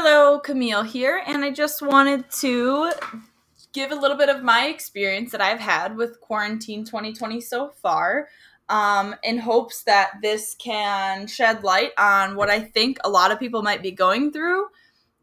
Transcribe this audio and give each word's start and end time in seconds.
Hello, 0.00 0.38
Camille 0.38 0.84
here, 0.84 1.24
and 1.26 1.44
I 1.44 1.50
just 1.50 1.82
wanted 1.82 2.30
to 2.30 2.92
give 3.72 3.90
a 3.90 3.96
little 3.96 4.16
bit 4.16 4.28
of 4.28 4.44
my 4.44 4.66
experience 4.66 5.32
that 5.32 5.40
I've 5.40 5.58
had 5.58 5.96
with 5.96 6.20
quarantine 6.20 6.84
2020 6.84 7.40
so 7.40 7.70
far, 7.70 8.28
um, 8.68 9.16
in 9.24 9.38
hopes 9.38 9.82
that 9.82 10.12
this 10.22 10.54
can 10.54 11.26
shed 11.26 11.64
light 11.64 11.90
on 11.98 12.36
what 12.36 12.48
I 12.48 12.60
think 12.60 12.98
a 13.02 13.10
lot 13.10 13.32
of 13.32 13.40
people 13.40 13.60
might 13.62 13.82
be 13.82 13.90
going 13.90 14.30
through 14.30 14.68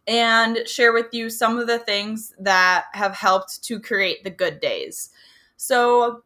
and 0.07 0.67
share 0.67 0.91
with 0.91 1.07
you 1.13 1.29
some 1.29 1.57
of 1.57 1.67
the 1.67 1.79
things 1.79 2.33
that 2.37 2.87
have 2.91 3.15
helped 3.15 3.63
to 3.63 3.79
create 3.79 4.25
the 4.25 4.29
good 4.29 4.59
days. 4.59 5.09
So, 5.55 6.23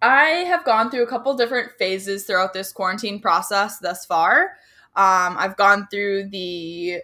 I 0.00 0.46
have 0.48 0.64
gone 0.64 0.90
through 0.90 1.02
a 1.02 1.10
couple 1.10 1.34
different 1.34 1.72
phases 1.78 2.24
throughout 2.24 2.54
this 2.54 2.72
quarantine 2.72 3.20
process 3.20 3.78
thus 3.80 4.06
far. 4.06 4.52
Um, 4.96 5.36
I've 5.38 5.58
gone 5.58 5.88
through 5.90 6.30
the 6.30 7.02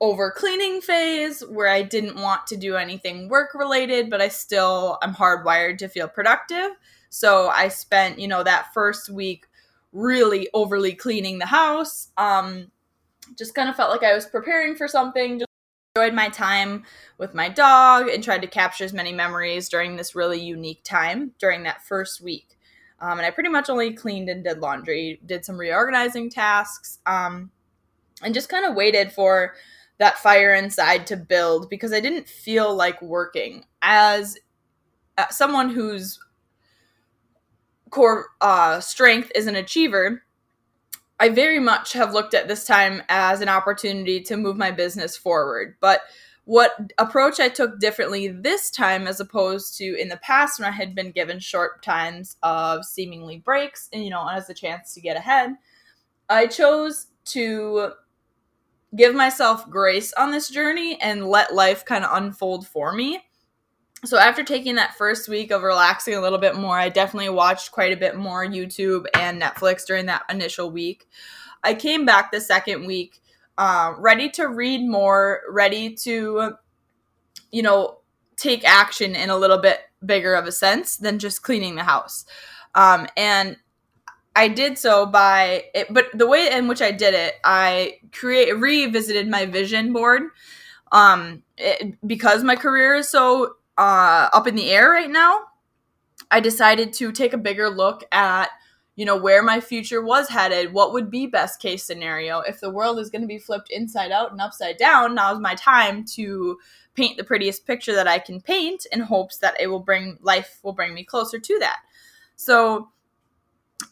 over 0.00 0.30
cleaning 0.30 0.80
phase 0.80 1.40
where 1.40 1.68
I 1.68 1.82
didn't 1.82 2.20
want 2.20 2.46
to 2.48 2.56
do 2.56 2.76
anything 2.76 3.28
work 3.28 3.54
related, 3.54 4.10
but 4.10 4.20
I 4.20 4.28
still 4.28 4.98
I'm 5.02 5.14
hardwired 5.14 5.78
to 5.78 5.88
feel 5.88 6.08
productive. 6.08 6.70
So 7.08 7.48
I 7.48 7.68
spent, 7.68 8.18
you 8.18 8.28
know, 8.28 8.42
that 8.42 8.74
first 8.74 9.08
week 9.08 9.46
really 9.92 10.48
overly 10.52 10.92
cleaning 10.92 11.38
the 11.38 11.46
house. 11.46 12.08
Um, 12.18 12.70
just 13.38 13.54
kind 13.54 13.68
of 13.68 13.76
felt 13.76 13.90
like 13.90 14.02
I 14.02 14.14
was 14.14 14.26
preparing 14.26 14.76
for 14.76 14.86
something. 14.86 15.38
Just 15.38 15.50
enjoyed 15.96 16.14
my 16.14 16.28
time 16.28 16.84
with 17.16 17.34
my 17.34 17.48
dog 17.48 18.08
and 18.08 18.22
tried 18.22 18.42
to 18.42 18.48
capture 18.48 18.84
as 18.84 18.92
many 18.92 19.12
memories 19.12 19.68
during 19.70 19.96
this 19.96 20.14
really 20.14 20.38
unique 20.38 20.82
time 20.84 21.32
during 21.38 21.62
that 21.62 21.82
first 21.82 22.20
week. 22.20 22.58
Um, 23.00 23.18
and 23.18 23.26
I 23.26 23.30
pretty 23.30 23.50
much 23.50 23.70
only 23.70 23.92
cleaned 23.92 24.28
and 24.28 24.44
did 24.44 24.58
laundry, 24.58 25.20
did 25.24 25.44
some 25.44 25.58
reorganizing 25.58 26.30
tasks, 26.30 26.98
um, 27.06 27.50
and 28.22 28.34
just 28.34 28.48
kind 28.48 28.64
of 28.64 28.74
waited 28.74 29.12
for 29.12 29.54
that 29.98 30.18
fire 30.18 30.54
inside 30.54 31.06
to 31.06 31.16
build 31.16 31.70
because 31.70 31.92
I 31.92 32.00
didn't 32.00 32.28
feel 32.28 32.74
like 32.74 33.00
working 33.00 33.64
as 33.82 34.36
uh, 35.16 35.28
someone 35.30 35.70
whose 35.70 36.18
core 37.90 38.26
uh, 38.40 38.80
strength 38.80 39.32
is 39.34 39.46
an 39.46 39.56
achiever. 39.56 40.22
I 41.18 41.30
very 41.30 41.58
much 41.58 41.94
have 41.94 42.12
looked 42.12 42.34
at 42.34 42.46
this 42.46 42.64
time 42.64 43.02
as 43.08 43.40
an 43.40 43.48
opportunity 43.48 44.20
to 44.22 44.36
move 44.36 44.56
my 44.56 44.70
business 44.70 45.16
forward. 45.16 45.76
But 45.80 46.02
what 46.44 46.92
approach 46.98 47.40
I 47.40 47.48
took 47.48 47.80
differently 47.80 48.28
this 48.28 48.70
time 48.70 49.06
as 49.06 49.18
opposed 49.18 49.76
to 49.78 49.98
in 49.98 50.08
the 50.08 50.18
past 50.18 50.60
when 50.60 50.68
I 50.68 50.72
had 50.72 50.94
been 50.94 51.10
given 51.10 51.40
short 51.40 51.82
times 51.82 52.36
of 52.42 52.84
seemingly 52.84 53.38
breaks 53.38 53.88
and, 53.92 54.04
you 54.04 54.10
know, 54.10 54.28
as 54.28 54.48
a 54.50 54.54
chance 54.54 54.92
to 54.94 55.00
get 55.00 55.16
ahead, 55.16 55.54
I 56.28 56.46
chose 56.46 57.08
to 57.26 57.92
give 58.96 59.14
myself 59.14 59.68
grace 59.68 60.12
on 60.14 60.30
this 60.30 60.48
journey 60.48 61.00
and 61.00 61.28
let 61.28 61.54
life 61.54 61.84
kind 61.84 62.04
of 62.04 62.16
unfold 62.16 62.66
for 62.66 62.92
me. 62.92 63.20
So 64.04 64.18
after 64.18 64.44
taking 64.44 64.76
that 64.76 64.96
first 64.96 65.28
week 65.28 65.50
of 65.50 65.62
relaxing 65.62 66.14
a 66.14 66.20
little 66.20 66.38
bit 66.38 66.56
more, 66.56 66.78
I 66.78 66.88
definitely 66.88 67.30
watched 67.30 67.72
quite 67.72 67.92
a 67.92 67.96
bit 67.96 68.16
more 68.16 68.46
YouTube 68.46 69.06
and 69.14 69.40
Netflix 69.40 69.86
during 69.86 70.06
that 70.06 70.22
initial 70.30 70.70
week. 70.70 71.08
I 71.64 71.74
came 71.74 72.04
back 72.04 72.30
the 72.30 72.40
second 72.40 72.86
week 72.86 73.20
uh, 73.58 73.94
ready 73.98 74.28
to 74.30 74.48
read 74.48 74.86
more, 74.86 75.40
ready 75.50 75.94
to, 75.94 76.52
you 77.50 77.62
know, 77.62 77.98
take 78.36 78.64
action 78.64 79.16
in 79.16 79.30
a 79.30 79.36
little 79.36 79.58
bit 79.58 79.80
bigger 80.04 80.34
of 80.34 80.46
a 80.46 80.52
sense 80.52 80.98
than 80.98 81.18
just 81.18 81.42
cleaning 81.42 81.74
the 81.74 81.82
house. 81.82 82.26
Um, 82.74 83.06
and 83.16 83.56
I 84.36 84.48
did 84.48 84.76
so 84.76 85.06
by 85.06 85.64
it, 85.74 85.86
but 85.90 86.06
the 86.12 86.26
way 86.26 86.50
in 86.52 86.68
which 86.68 86.82
I 86.82 86.90
did 86.90 87.14
it, 87.14 87.36
I 87.42 88.00
create 88.12 88.52
revisited 88.52 89.28
my 89.28 89.46
vision 89.46 89.94
board. 89.94 90.24
Um, 90.92 91.42
it, 91.56 91.96
because 92.06 92.44
my 92.44 92.54
career 92.54 92.96
is 92.96 93.08
so 93.08 93.54
uh, 93.78 94.28
up 94.34 94.46
in 94.46 94.54
the 94.54 94.70
air 94.70 94.90
right 94.90 95.10
now, 95.10 95.40
I 96.30 96.40
decided 96.40 96.92
to 96.94 97.12
take 97.12 97.32
a 97.32 97.38
bigger 97.38 97.70
look 97.70 98.04
at 98.12 98.50
you 98.94 99.04
know 99.04 99.16
where 99.16 99.42
my 99.42 99.60
future 99.60 100.02
was 100.02 100.28
headed 100.30 100.72
what 100.72 100.94
would 100.94 101.10
be 101.10 101.26
best 101.26 101.60
case 101.60 101.84
scenario 101.84 102.40
if 102.40 102.60
the 102.60 102.70
world 102.70 102.98
is 102.98 103.10
going 103.10 103.20
to 103.20 103.28
be 103.28 103.38
flipped 103.38 103.70
inside 103.70 104.10
out 104.10 104.32
and 104.32 104.40
upside 104.40 104.78
down 104.78 105.14
now's 105.14 105.38
my 105.38 105.54
time 105.54 106.02
to 106.02 106.56
paint 106.94 107.18
the 107.18 107.24
prettiest 107.24 107.66
picture 107.66 107.94
that 107.94 108.08
i 108.08 108.18
can 108.18 108.40
paint 108.40 108.86
in 108.90 109.00
hopes 109.00 109.36
that 109.36 109.54
it 109.60 109.66
will 109.66 109.80
bring 109.80 110.18
life 110.22 110.60
will 110.62 110.72
bring 110.72 110.94
me 110.94 111.04
closer 111.04 111.38
to 111.38 111.58
that 111.58 111.76
so 112.36 112.88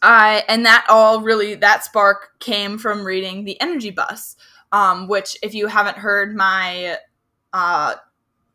I 0.01 0.43
and 0.47 0.65
that 0.65 0.85
all 0.89 1.21
really 1.21 1.55
that 1.55 1.83
spark 1.83 2.39
came 2.39 2.77
from 2.77 3.05
reading 3.05 3.45
the 3.45 3.59
Energy 3.61 3.91
Bus, 3.91 4.35
um, 4.71 5.07
which 5.07 5.37
if 5.43 5.53
you 5.53 5.67
haven't 5.67 5.97
heard 5.97 6.35
my 6.35 6.97
uh, 7.53 7.95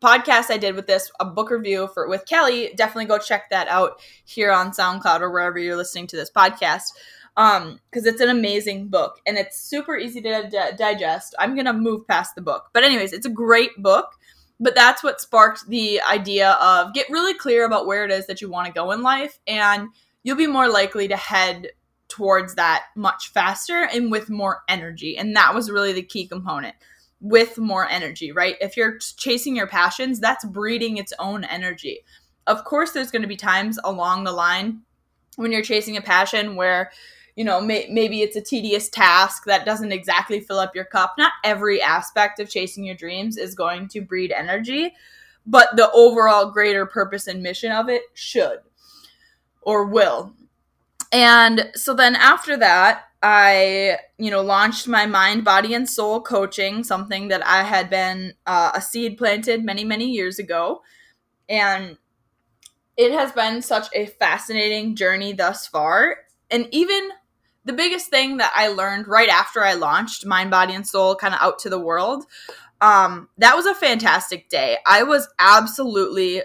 podcast 0.01 0.49
I 0.49 0.57
did 0.57 0.75
with 0.75 0.87
this 0.87 1.11
a 1.19 1.25
book 1.25 1.49
review 1.49 1.89
for 1.93 2.07
with 2.07 2.25
Kelly, 2.25 2.73
definitely 2.75 3.05
go 3.05 3.17
check 3.17 3.49
that 3.49 3.67
out 3.67 4.01
here 4.25 4.51
on 4.51 4.71
SoundCloud 4.71 5.21
or 5.21 5.31
wherever 5.31 5.57
you're 5.57 5.75
listening 5.75 6.07
to 6.07 6.15
this 6.15 6.31
podcast. 6.31 6.91
Um, 7.37 7.79
because 7.89 8.05
it's 8.05 8.19
an 8.19 8.27
amazing 8.27 8.89
book 8.89 9.21
and 9.25 9.37
it's 9.37 9.57
super 9.57 9.97
easy 9.97 10.19
to 10.21 10.49
d- 10.49 10.75
digest. 10.77 11.33
I'm 11.39 11.55
gonna 11.55 11.73
move 11.73 12.05
past 12.05 12.35
the 12.35 12.41
book, 12.41 12.69
but 12.73 12.83
anyways, 12.83 13.13
it's 13.13 13.25
a 13.25 13.29
great 13.29 13.71
book. 13.77 14.15
But 14.59 14.75
that's 14.75 15.01
what 15.01 15.19
sparked 15.19 15.67
the 15.69 16.01
idea 16.01 16.51
of 16.61 16.93
get 16.93 17.09
really 17.09 17.33
clear 17.33 17.65
about 17.65 17.87
where 17.87 18.05
it 18.05 18.11
is 18.11 18.27
that 18.27 18.41
you 18.41 18.49
want 18.49 18.67
to 18.67 18.73
go 18.73 18.91
in 18.91 19.01
life 19.01 19.39
and 19.47 19.87
you'll 20.23 20.37
be 20.37 20.47
more 20.47 20.69
likely 20.69 21.07
to 21.07 21.17
head 21.17 21.69
towards 22.11 22.55
that 22.55 22.85
much 22.95 23.29
faster 23.29 23.87
and 23.93 24.11
with 24.11 24.29
more 24.29 24.63
energy. 24.67 25.17
And 25.17 25.35
that 25.35 25.55
was 25.55 25.71
really 25.71 25.93
the 25.93 26.03
key 26.03 26.27
component 26.27 26.75
with 27.21 27.57
more 27.57 27.87
energy, 27.87 28.31
right? 28.31 28.57
If 28.59 28.75
you're 28.75 28.97
chasing 28.97 29.55
your 29.55 29.67
passions, 29.67 30.19
that's 30.19 30.43
breeding 30.43 30.97
its 30.97 31.13
own 31.19 31.43
energy. 31.45 31.99
Of 32.47 32.65
course, 32.65 32.91
there's 32.91 33.11
going 33.11 33.21
to 33.21 33.27
be 33.27 33.37
times 33.37 33.79
along 33.83 34.23
the 34.23 34.33
line 34.33 34.81
when 35.37 35.51
you're 35.51 35.61
chasing 35.61 35.95
a 35.95 36.01
passion 36.01 36.55
where, 36.55 36.91
you 37.35 37.45
know, 37.45 37.61
may- 37.61 37.87
maybe 37.89 38.21
it's 38.21 38.35
a 38.35 38.41
tedious 38.41 38.89
task 38.89 39.45
that 39.45 39.65
doesn't 39.65 39.93
exactly 39.93 40.41
fill 40.41 40.59
up 40.59 40.75
your 40.75 40.85
cup. 40.85 41.13
Not 41.17 41.31
every 41.45 41.81
aspect 41.81 42.39
of 42.39 42.49
chasing 42.49 42.83
your 42.83 42.95
dreams 42.95 43.37
is 43.37 43.55
going 43.55 43.87
to 43.89 44.01
breed 44.01 44.31
energy, 44.31 44.93
but 45.45 45.75
the 45.77 45.89
overall 45.91 46.51
greater 46.51 46.85
purpose 46.85 47.27
and 47.27 47.41
mission 47.41 47.71
of 47.71 47.87
it 47.87 48.01
should 48.13 48.59
or 49.61 49.85
will. 49.85 50.33
And 51.11 51.71
so 51.75 51.93
then 51.93 52.15
after 52.15 52.57
that, 52.57 53.03
I, 53.23 53.97
you 54.17 54.31
know, 54.31 54.41
launched 54.41 54.87
my 54.87 55.05
mind, 55.05 55.43
body, 55.43 55.73
and 55.73 55.87
soul 55.87 56.21
coaching, 56.21 56.83
something 56.83 57.27
that 57.27 57.45
I 57.45 57.63
had 57.63 57.89
been 57.89 58.33
uh, 58.47 58.71
a 58.73 58.81
seed 58.81 59.17
planted 59.17 59.63
many, 59.63 59.83
many 59.83 60.05
years 60.05 60.39
ago. 60.39 60.81
And 61.47 61.97
it 62.97 63.11
has 63.11 63.31
been 63.31 63.61
such 63.61 63.87
a 63.93 64.07
fascinating 64.07 64.95
journey 64.95 65.33
thus 65.33 65.67
far. 65.67 66.17
And 66.49 66.67
even 66.71 67.09
the 67.63 67.73
biggest 67.73 68.09
thing 68.09 68.37
that 68.37 68.51
I 68.55 68.69
learned 68.69 69.07
right 69.07 69.29
after 69.29 69.63
I 69.63 69.73
launched 69.73 70.25
Mind, 70.25 70.49
Body, 70.49 70.73
and 70.73 70.87
Soul 70.87 71.15
kind 71.15 71.33
of 71.33 71.41
out 71.41 71.59
to 71.59 71.69
the 71.69 71.79
world, 71.79 72.25
um, 72.79 73.29
that 73.37 73.55
was 73.55 73.67
a 73.67 73.75
fantastic 73.75 74.49
day. 74.49 74.77
I 74.85 75.03
was 75.03 75.27
absolutely 75.37 76.41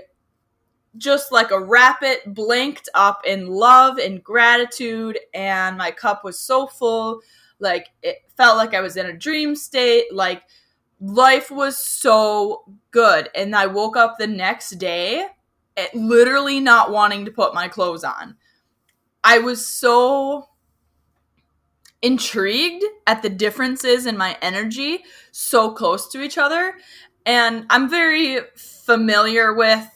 just 0.99 1.33
like 1.33 1.51
a 1.51 1.61
rapid 1.61 2.19
blinked 2.27 2.89
up 2.95 3.23
in 3.27 3.47
love 3.49 3.99
and 3.99 4.23
gratitude 4.23 5.19
and 5.35 5.77
my 5.77 5.91
cup 5.91 6.25
was 6.25 6.39
so 6.39 6.67
full. 6.67 7.21
Like 7.59 7.89
it 8.03 8.19
felt 8.37 8.57
like 8.57 8.75
i 8.75 8.81
was 8.81 8.97
in 8.97 9.07
a 9.07 9.13
dream 9.13 9.57
state. 9.57 10.13
Like 10.13 10.43
life 11.01 11.51
was 11.51 11.79
so 11.79 12.65
good. 12.91 13.29
And 13.35 13.55
i 13.55 13.67
woke 13.67 13.97
up 13.97 14.19
the 14.19 14.27
next 14.27 14.71
day 14.73 15.27
eh, 15.77 15.89
literally 15.95 16.61
not 16.61 16.91
wanting 16.91 17.25
to 17.25 17.31
put 17.31 17.55
my 17.55 17.69
clothes 17.69 18.05
on. 18.05 18.37
I 19.25 19.39
was 19.39 19.67
so 19.67 20.49
intrigued 22.03 22.85
at 23.07 23.23
the 23.23 23.31
differences 23.31 24.07
in 24.07 24.17
my 24.17 24.37
energy 24.43 25.03
so 25.33 25.71
close 25.71 26.09
to 26.09 26.23
each 26.23 26.39
other. 26.39 26.75
And 27.25 27.67
i'm 27.71 27.91
very 27.91 28.39
familiar 28.55 29.53
with 29.53 29.96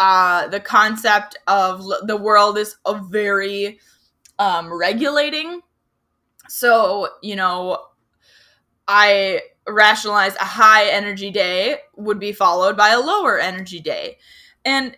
uh, 0.00 0.48
the 0.48 0.60
concept 0.60 1.36
of 1.46 1.84
the 2.06 2.16
world 2.16 2.56
is 2.56 2.74
a 2.86 2.98
very 2.98 3.78
um, 4.38 4.72
regulating. 4.72 5.60
So, 6.48 7.08
you 7.22 7.36
know, 7.36 7.84
I 8.88 9.42
rationalize 9.68 10.34
a 10.36 10.44
high 10.44 10.88
energy 10.88 11.30
day 11.30 11.80
would 11.96 12.18
be 12.18 12.32
followed 12.32 12.78
by 12.78 12.88
a 12.88 12.98
lower 12.98 13.38
energy 13.38 13.78
day. 13.78 14.16
And 14.64 14.96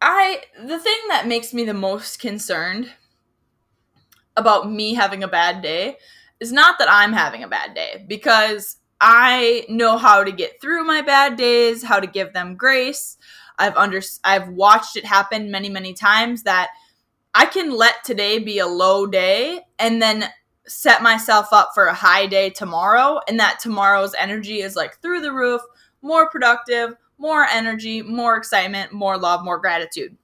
I, 0.00 0.42
the 0.56 0.78
thing 0.78 0.98
that 1.08 1.26
makes 1.26 1.52
me 1.52 1.64
the 1.64 1.74
most 1.74 2.20
concerned 2.20 2.92
about 4.36 4.70
me 4.70 4.94
having 4.94 5.24
a 5.24 5.28
bad 5.28 5.62
day 5.62 5.96
is 6.38 6.52
not 6.52 6.78
that 6.78 6.88
I'm 6.88 7.12
having 7.12 7.42
a 7.42 7.48
bad 7.48 7.74
day 7.74 8.04
because 8.06 8.76
I 9.00 9.66
know 9.68 9.98
how 9.98 10.22
to 10.22 10.30
get 10.30 10.60
through 10.60 10.84
my 10.84 11.02
bad 11.02 11.36
days, 11.36 11.82
how 11.82 11.98
to 11.98 12.06
give 12.06 12.32
them 12.32 12.54
grace. 12.54 13.16
I've 13.60 13.76
under 13.76 14.00
I've 14.24 14.48
watched 14.48 14.96
it 14.96 15.04
happen 15.04 15.50
many 15.50 15.68
many 15.68 15.92
times 15.92 16.42
that 16.44 16.70
I 17.34 17.46
can 17.46 17.70
let 17.70 18.02
today 18.04 18.38
be 18.38 18.58
a 18.58 18.66
low 18.66 19.06
day 19.06 19.60
and 19.78 20.02
then 20.02 20.24
set 20.66 21.02
myself 21.02 21.52
up 21.52 21.70
for 21.74 21.86
a 21.86 21.94
high 21.94 22.26
day 22.26 22.50
tomorrow 22.50 23.20
and 23.28 23.38
that 23.38 23.60
tomorrow's 23.60 24.14
energy 24.18 24.60
is 24.60 24.76
like 24.76 25.00
through 25.00 25.20
the 25.20 25.32
roof, 25.32 25.60
more 26.02 26.28
productive, 26.30 26.94
more 27.18 27.44
energy, 27.44 28.02
more 28.02 28.36
excitement, 28.36 28.92
more 28.92 29.18
love, 29.18 29.44
more 29.44 29.58
gratitude. 29.58 30.16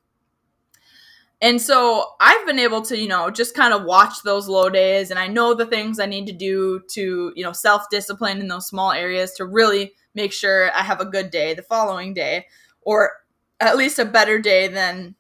And 1.42 1.60
so 1.60 2.12
I've 2.18 2.46
been 2.46 2.58
able 2.58 2.80
to, 2.82 2.96
you 2.96 3.08
know, 3.08 3.30
just 3.30 3.54
kind 3.54 3.74
of 3.74 3.84
watch 3.84 4.22
those 4.24 4.48
low 4.48 4.70
days 4.70 5.10
and 5.10 5.18
I 5.18 5.26
know 5.26 5.52
the 5.52 5.66
things 5.66 6.00
I 6.00 6.06
need 6.06 6.26
to 6.28 6.32
do 6.32 6.80
to, 6.92 7.32
you 7.36 7.44
know, 7.44 7.52
self 7.52 7.90
discipline 7.90 8.40
in 8.40 8.48
those 8.48 8.66
small 8.66 8.92
areas 8.92 9.32
to 9.32 9.44
really 9.44 9.92
make 10.14 10.32
sure 10.32 10.72
I 10.74 10.82
have 10.82 11.00
a 11.00 11.04
good 11.04 11.30
day 11.30 11.52
the 11.52 11.62
following 11.62 12.14
day 12.14 12.46
or 12.80 13.12
at 13.60 13.76
least 13.76 13.98
a 13.98 14.04
better 14.04 14.38
day 14.38 14.68
than 14.68 15.14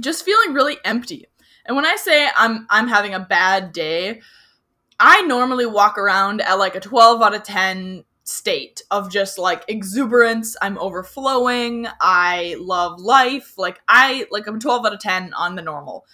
just 0.00 0.24
feeling 0.24 0.54
really 0.54 0.78
empty. 0.84 1.26
And 1.66 1.76
when 1.76 1.86
I 1.86 1.96
say 1.96 2.28
I'm 2.36 2.66
I'm 2.70 2.88
having 2.88 3.14
a 3.14 3.20
bad 3.20 3.72
day, 3.72 4.20
I 5.00 5.22
normally 5.22 5.66
walk 5.66 5.98
around 5.98 6.40
at 6.40 6.58
like 6.58 6.74
a 6.74 6.80
12 6.80 7.22
out 7.22 7.34
of 7.34 7.42
10 7.42 8.04
state 8.24 8.82
of 8.90 9.10
just 9.10 9.38
like 9.38 9.64
exuberance. 9.68 10.56
I'm 10.60 10.78
overflowing. 10.78 11.86
I 12.00 12.56
love 12.58 13.00
life. 13.00 13.56
Like 13.56 13.80
I 13.88 14.26
like 14.30 14.46
I'm 14.46 14.60
12 14.60 14.86
out 14.86 14.94
of 14.94 15.00
10 15.00 15.32
on 15.34 15.54
the 15.54 15.62
normal. 15.62 16.04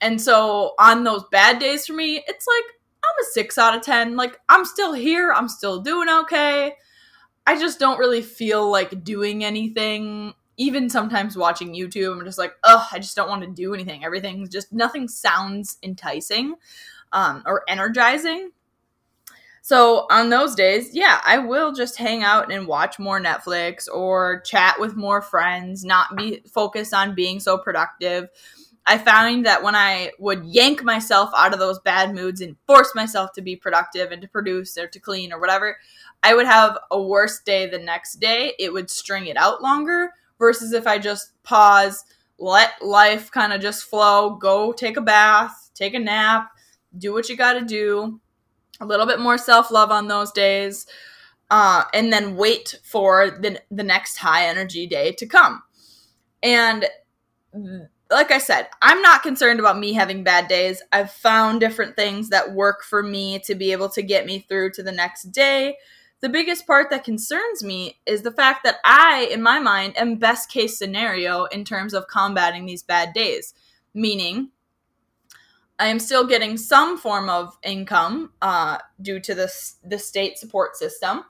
And 0.00 0.20
so 0.20 0.74
on 0.78 1.04
those 1.04 1.24
bad 1.30 1.58
days 1.58 1.86
for 1.86 1.94
me, 1.94 2.22
it's 2.26 2.46
like 2.46 2.74
I'm 3.04 3.22
a 3.22 3.32
6 3.32 3.58
out 3.58 3.76
of 3.76 3.82
10. 3.82 4.16
Like 4.16 4.38
I'm 4.48 4.64
still 4.64 4.92
here. 4.92 5.32
I'm 5.32 5.48
still 5.48 5.80
doing 5.80 6.08
okay. 6.08 6.74
I 7.46 7.58
just 7.58 7.78
don't 7.78 7.98
really 7.98 8.22
feel 8.22 8.70
like 8.70 9.04
doing 9.04 9.44
anything. 9.44 10.34
Even 10.56 10.88
sometimes 10.88 11.36
watching 11.36 11.74
YouTube, 11.74 12.12
I'm 12.12 12.24
just 12.24 12.38
like, 12.38 12.54
oh, 12.62 12.86
I 12.92 12.98
just 12.98 13.16
don't 13.16 13.28
want 13.28 13.42
to 13.42 13.50
do 13.50 13.74
anything. 13.74 14.04
Everything's 14.04 14.48
just 14.48 14.72
nothing 14.72 15.08
sounds 15.08 15.78
enticing 15.82 16.54
um, 17.12 17.42
or 17.46 17.64
energizing. 17.68 18.50
So 19.62 20.06
on 20.10 20.28
those 20.28 20.54
days, 20.54 20.90
yeah, 20.92 21.22
I 21.24 21.38
will 21.38 21.72
just 21.72 21.96
hang 21.96 22.22
out 22.22 22.52
and 22.52 22.66
watch 22.66 22.98
more 22.98 23.18
Netflix 23.18 23.88
or 23.90 24.42
chat 24.42 24.78
with 24.78 24.94
more 24.94 25.22
friends, 25.22 25.86
not 25.86 26.16
be 26.16 26.42
focused 26.52 26.92
on 26.92 27.14
being 27.14 27.40
so 27.40 27.56
productive. 27.56 28.28
I 28.84 28.98
found 28.98 29.46
that 29.46 29.62
when 29.62 29.74
I 29.74 30.10
would 30.18 30.44
yank 30.44 30.84
myself 30.84 31.30
out 31.34 31.54
of 31.54 31.58
those 31.58 31.78
bad 31.80 32.14
moods 32.14 32.42
and 32.42 32.56
force 32.66 32.94
myself 32.94 33.32
to 33.32 33.40
be 33.40 33.56
productive 33.56 34.12
and 34.12 34.20
to 34.20 34.28
produce 34.28 34.76
or 34.76 34.86
to 34.86 35.00
clean 35.00 35.32
or 35.32 35.40
whatever, 35.40 35.78
I 36.22 36.34
would 36.34 36.46
have 36.46 36.76
a 36.90 37.00
worse 37.00 37.40
day 37.40 37.66
the 37.66 37.78
next 37.78 38.16
day. 38.16 38.52
It 38.58 38.70
would 38.70 38.90
string 38.90 39.28
it 39.28 39.38
out 39.38 39.62
longer 39.62 40.10
versus 40.44 40.74
if 40.74 40.86
I 40.86 40.98
just 40.98 41.30
pause, 41.42 42.04
let 42.38 42.82
life 42.82 43.30
kind 43.30 43.54
of 43.54 43.62
just 43.62 43.84
flow, 43.84 44.36
go 44.36 44.74
take 44.74 44.98
a 44.98 45.00
bath, 45.00 45.70
take 45.74 45.94
a 45.94 45.98
nap, 45.98 46.50
do 46.98 47.14
what 47.14 47.30
you 47.30 47.36
got 47.36 47.54
to 47.54 47.64
do, 47.64 48.20
a 48.78 48.84
little 48.84 49.06
bit 49.06 49.20
more 49.20 49.38
self 49.38 49.70
love 49.70 49.90
on 49.90 50.06
those 50.06 50.32
days, 50.32 50.86
uh, 51.50 51.84
and 51.94 52.12
then 52.12 52.36
wait 52.36 52.78
for 52.84 53.38
the, 53.40 53.58
the 53.70 53.82
next 53.82 54.18
high 54.18 54.44
energy 54.46 54.86
day 54.86 55.12
to 55.12 55.24
come. 55.24 55.62
And 56.42 56.84
like 58.10 58.30
I 58.30 58.36
said, 58.36 58.68
I'm 58.82 59.00
not 59.00 59.22
concerned 59.22 59.60
about 59.60 59.78
me 59.78 59.94
having 59.94 60.24
bad 60.24 60.46
days. 60.46 60.82
I've 60.92 61.10
found 61.10 61.60
different 61.60 61.96
things 61.96 62.28
that 62.28 62.52
work 62.52 62.84
for 62.84 63.02
me 63.02 63.38
to 63.46 63.54
be 63.54 63.72
able 63.72 63.88
to 63.88 64.02
get 64.02 64.26
me 64.26 64.40
through 64.46 64.72
to 64.72 64.82
the 64.82 64.92
next 64.92 65.32
day. 65.32 65.78
The 66.20 66.28
biggest 66.28 66.66
part 66.66 66.90
that 66.90 67.04
concerns 67.04 67.62
me 67.62 68.00
is 68.06 68.22
the 68.22 68.32
fact 68.32 68.64
that 68.64 68.76
I, 68.84 69.28
in 69.30 69.42
my 69.42 69.58
mind, 69.58 69.96
am 69.98 70.16
best 70.16 70.50
case 70.50 70.78
scenario 70.78 71.44
in 71.46 71.64
terms 71.64 71.92
of 71.92 72.08
combating 72.08 72.64
these 72.64 72.82
bad 72.82 73.12
days. 73.12 73.52
Meaning, 73.92 74.50
I 75.78 75.88
am 75.88 75.98
still 75.98 76.26
getting 76.26 76.56
some 76.56 76.96
form 76.96 77.28
of 77.28 77.58
income 77.62 78.32
uh, 78.40 78.78
due 79.02 79.20
to 79.20 79.34
the, 79.34 79.52
the 79.84 79.98
state 79.98 80.38
support 80.38 80.76
system. 80.76 81.24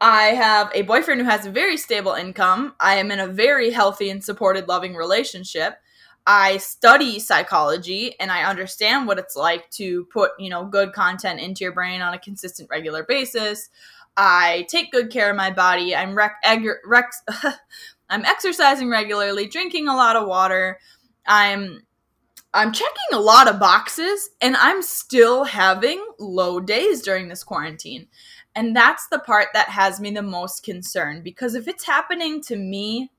I 0.00 0.28
have 0.28 0.70
a 0.74 0.82
boyfriend 0.82 1.20
who 1.20 1.26
has 1.26 1.44
a 1.44 1.50
very 1.50 1.76
stable 1.76 2.14
income. 2.14 2.74
I 2.80 2.96
am 2.96 3.10
in 3.10 3.20
a 3.20 3.26
very 3.26 3.70
healthy 3.70 4.08
and 4.08 4.24
supported, 4.24 4.66
loving 4.66 4.94
relationship. 4.94 5.74
I 6.32 6.58
study 6.58 7.18
psychology 7.18 8.14
and 8.20 8.30
I 8.30 8.44
understand 8.44 9.08
what 9.08 9.18
it's 9.18 9.34
like 9.34 9.68
to 9.70 10.04
put, 10.12 10.30
you 10.38 10.48
know, 10.48 10.64
good 10.64 10.92
content 10.92 11.40
into 11.40 11.64
your 11.64 11.72
brain 11.72 12.02
on 12.02 12.14
a 12.14 12.20
consistent, 12.20 12.70
regular 12.70 13.02
basis. 13.02 13.68
I 14.16 14.64
take 14.68 14.92
good 14.92 15.10
care 15.10 15.28
of 15.30 15.36
my 15.36 15.50
body. 15.50 15.92
I'm 15.92 16.14
rec- 16.14 16.40
rec- 16.86 17.12
I'm 18.10 18.24
exercising 18.24 18.88
regularly, 18.88 19.48
drinking 19.48 19.88
a 19.88 19.96
lot 19.96 20.14
of 20.14 20.28
water. 20.28 20.78
I'm 21.26 21.82
I'm 22.54 22.70
checking 22.70 23.12
a 23.12 23.18
lot 23.18 23.48
of 23.48 23.58
boxes 23.58 24.30
and 24.40 24.56
I'm 24.56 24.82
still 24.82 25.42
having 25.42 26.00
low 26.20 26.60
days 26.60 27.02
during 27.02 27.26
this 27.26 27.42
quarantine. 27.42 28.06
And 28.54 28.76
that's 28.76 29.08
the 29.08 29.18
part 29.18 29.48
that 29.54 29.70
has 29.70 29.98
me 29.98 30.12
the 30.12 30.22
most 30.22 30.62
concerned 30.62 31.24
because 31.24 31.56
if 31.56 31.66
it's 31.66 31.86
happening 31.86 32.40
to 32.42 32.54
me, 32.54 33.10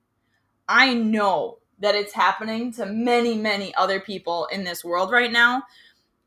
I 0.69 0.93
know 0.93 1.57
that 1.81 1.95
it's 1.95 2.13
happening 2.13 2.71
to 2.73 2.85
many, 2.85 3.35
many 3.35 3.73
other 3.75 3.99
people 3.99 4.47
in 4.51 4.63
this 4.63 4.83
world 4.83 5.11
right 5.11 5.31
now 5.31 5.63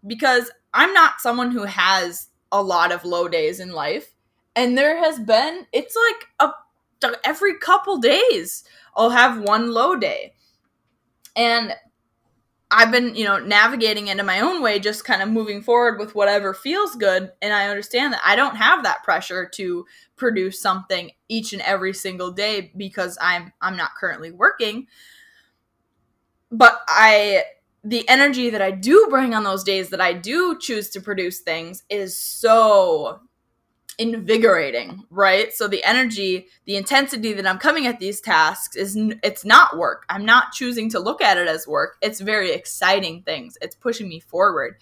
because 0.07 0.51
I'm 0.73 0.93
not 0.93 1.21
someone 1.21 1.53
who 1.53 1.65
has 1.65 2.29
a 2.53 2.63
lot 2.63 2.93
of 2.93 3.05
low 3.05 3.29
days 3.29 3.61
in 3.61 3.73
life. 3.73 4.15
And 4.57 4.77
there 4.77 4.99
has 4.99 5.19
been, 5.19 5.67
it's 5.73 5.97
like 5.97 6.51
a, 6.51 7.13
every 7.25 7.59
couple 7.59 7.99
days, 7.99 8.65
I'll 8.97 9.11
have 9.11 9.41
one 9.41 9.73
low 9.73 9.97
day. 9.97 10.35
And 11.37 11.75
I've 12.71 12.91
been, 12.91 13.15
you 13.15 13.25
know, 13.25 13.39
navigating 13.39 14.09
into 14.09 14.25
my 14.25 14.41
own 14.41 14.63
way, 14.63 14.81
just 14.81 15.05
kind 15.05 15.23
of 15.23 15.29
moving 15.29 15.63
forward 15.63 15.99
with 15.99 16.15
whatever 16.15 16.55
feels 16.55 16.97
good. 16.97 17.31
And 17.41 17.53
I 17.53 17.69
understand 17.69 18.13
that 18.13 18.23
I 18.25 18.35
don't 18.37 18.57
have 18.57 18.83
that 18.83 19.05
pressure 19.05 19.49
to 19.55 19.87
produce 20.17 20.61
something 20.61 21.13
each 21.29 21.53
and 21.53 21.63
every 21.63 21.93
single 21.93 22.33
day 22.33 22.73
because 22.77 23.17
I'm 23.21 23.53
I'm 23.61 23.77
not 23.77 23.95
currently 23.99 24.33
working. 24.33 24.87
But 26.57 26.81
I 26.89 27.45
the 27.85 28.09
energy 28.09 28.49
that 28.49 28.63
I 28.63 28.71
do 28.71 29.07
bring 29.11 29.35
on 29.35 29.45
those 29.45 29.63
days 29.63 29.91
that 29.91 30.01
I 30.01 30.15
do 30.15 30.59
choose 30.59 30.89
to 30.91 31.01
produce 31.01 31.41
things 31.41 31.83
is 31.91 32.19
so 32.19 33.21
invigorating, 33.99 35.05
right? 35.11 35.53
So 35.53 35.69
the 35.69 35.85
energy, 35.85 36.49
the 36.65 36.77
intensity 36.77 37.35
that 37.35 37.47
I'm 37.47 37.59
coming 37.59 37.87
at 37.87 38.01
these 38.01 38.21
tasks 38.21 38.75
is 38.75 38.97
it's 39.23 39.45
not 39.45 39.77
work. 39.77 40.05
I'm 40.09 40.25
not 40.25 40.53
choosing 40.53 40.91
to 40.91 40.99
look 40.99 41.21
at 41.21 41.37
it 41.37 41.47
as 41.47 41.69
work. 41.69 41.97
It's 42.01 42.21
very 42.21 42.53
exciting 42.53 43.23
things. 43.23 43.59
It's 43.61 43.77
pushing 43.77 44.09
me 44.09 44.21
forward. 44.21 44.77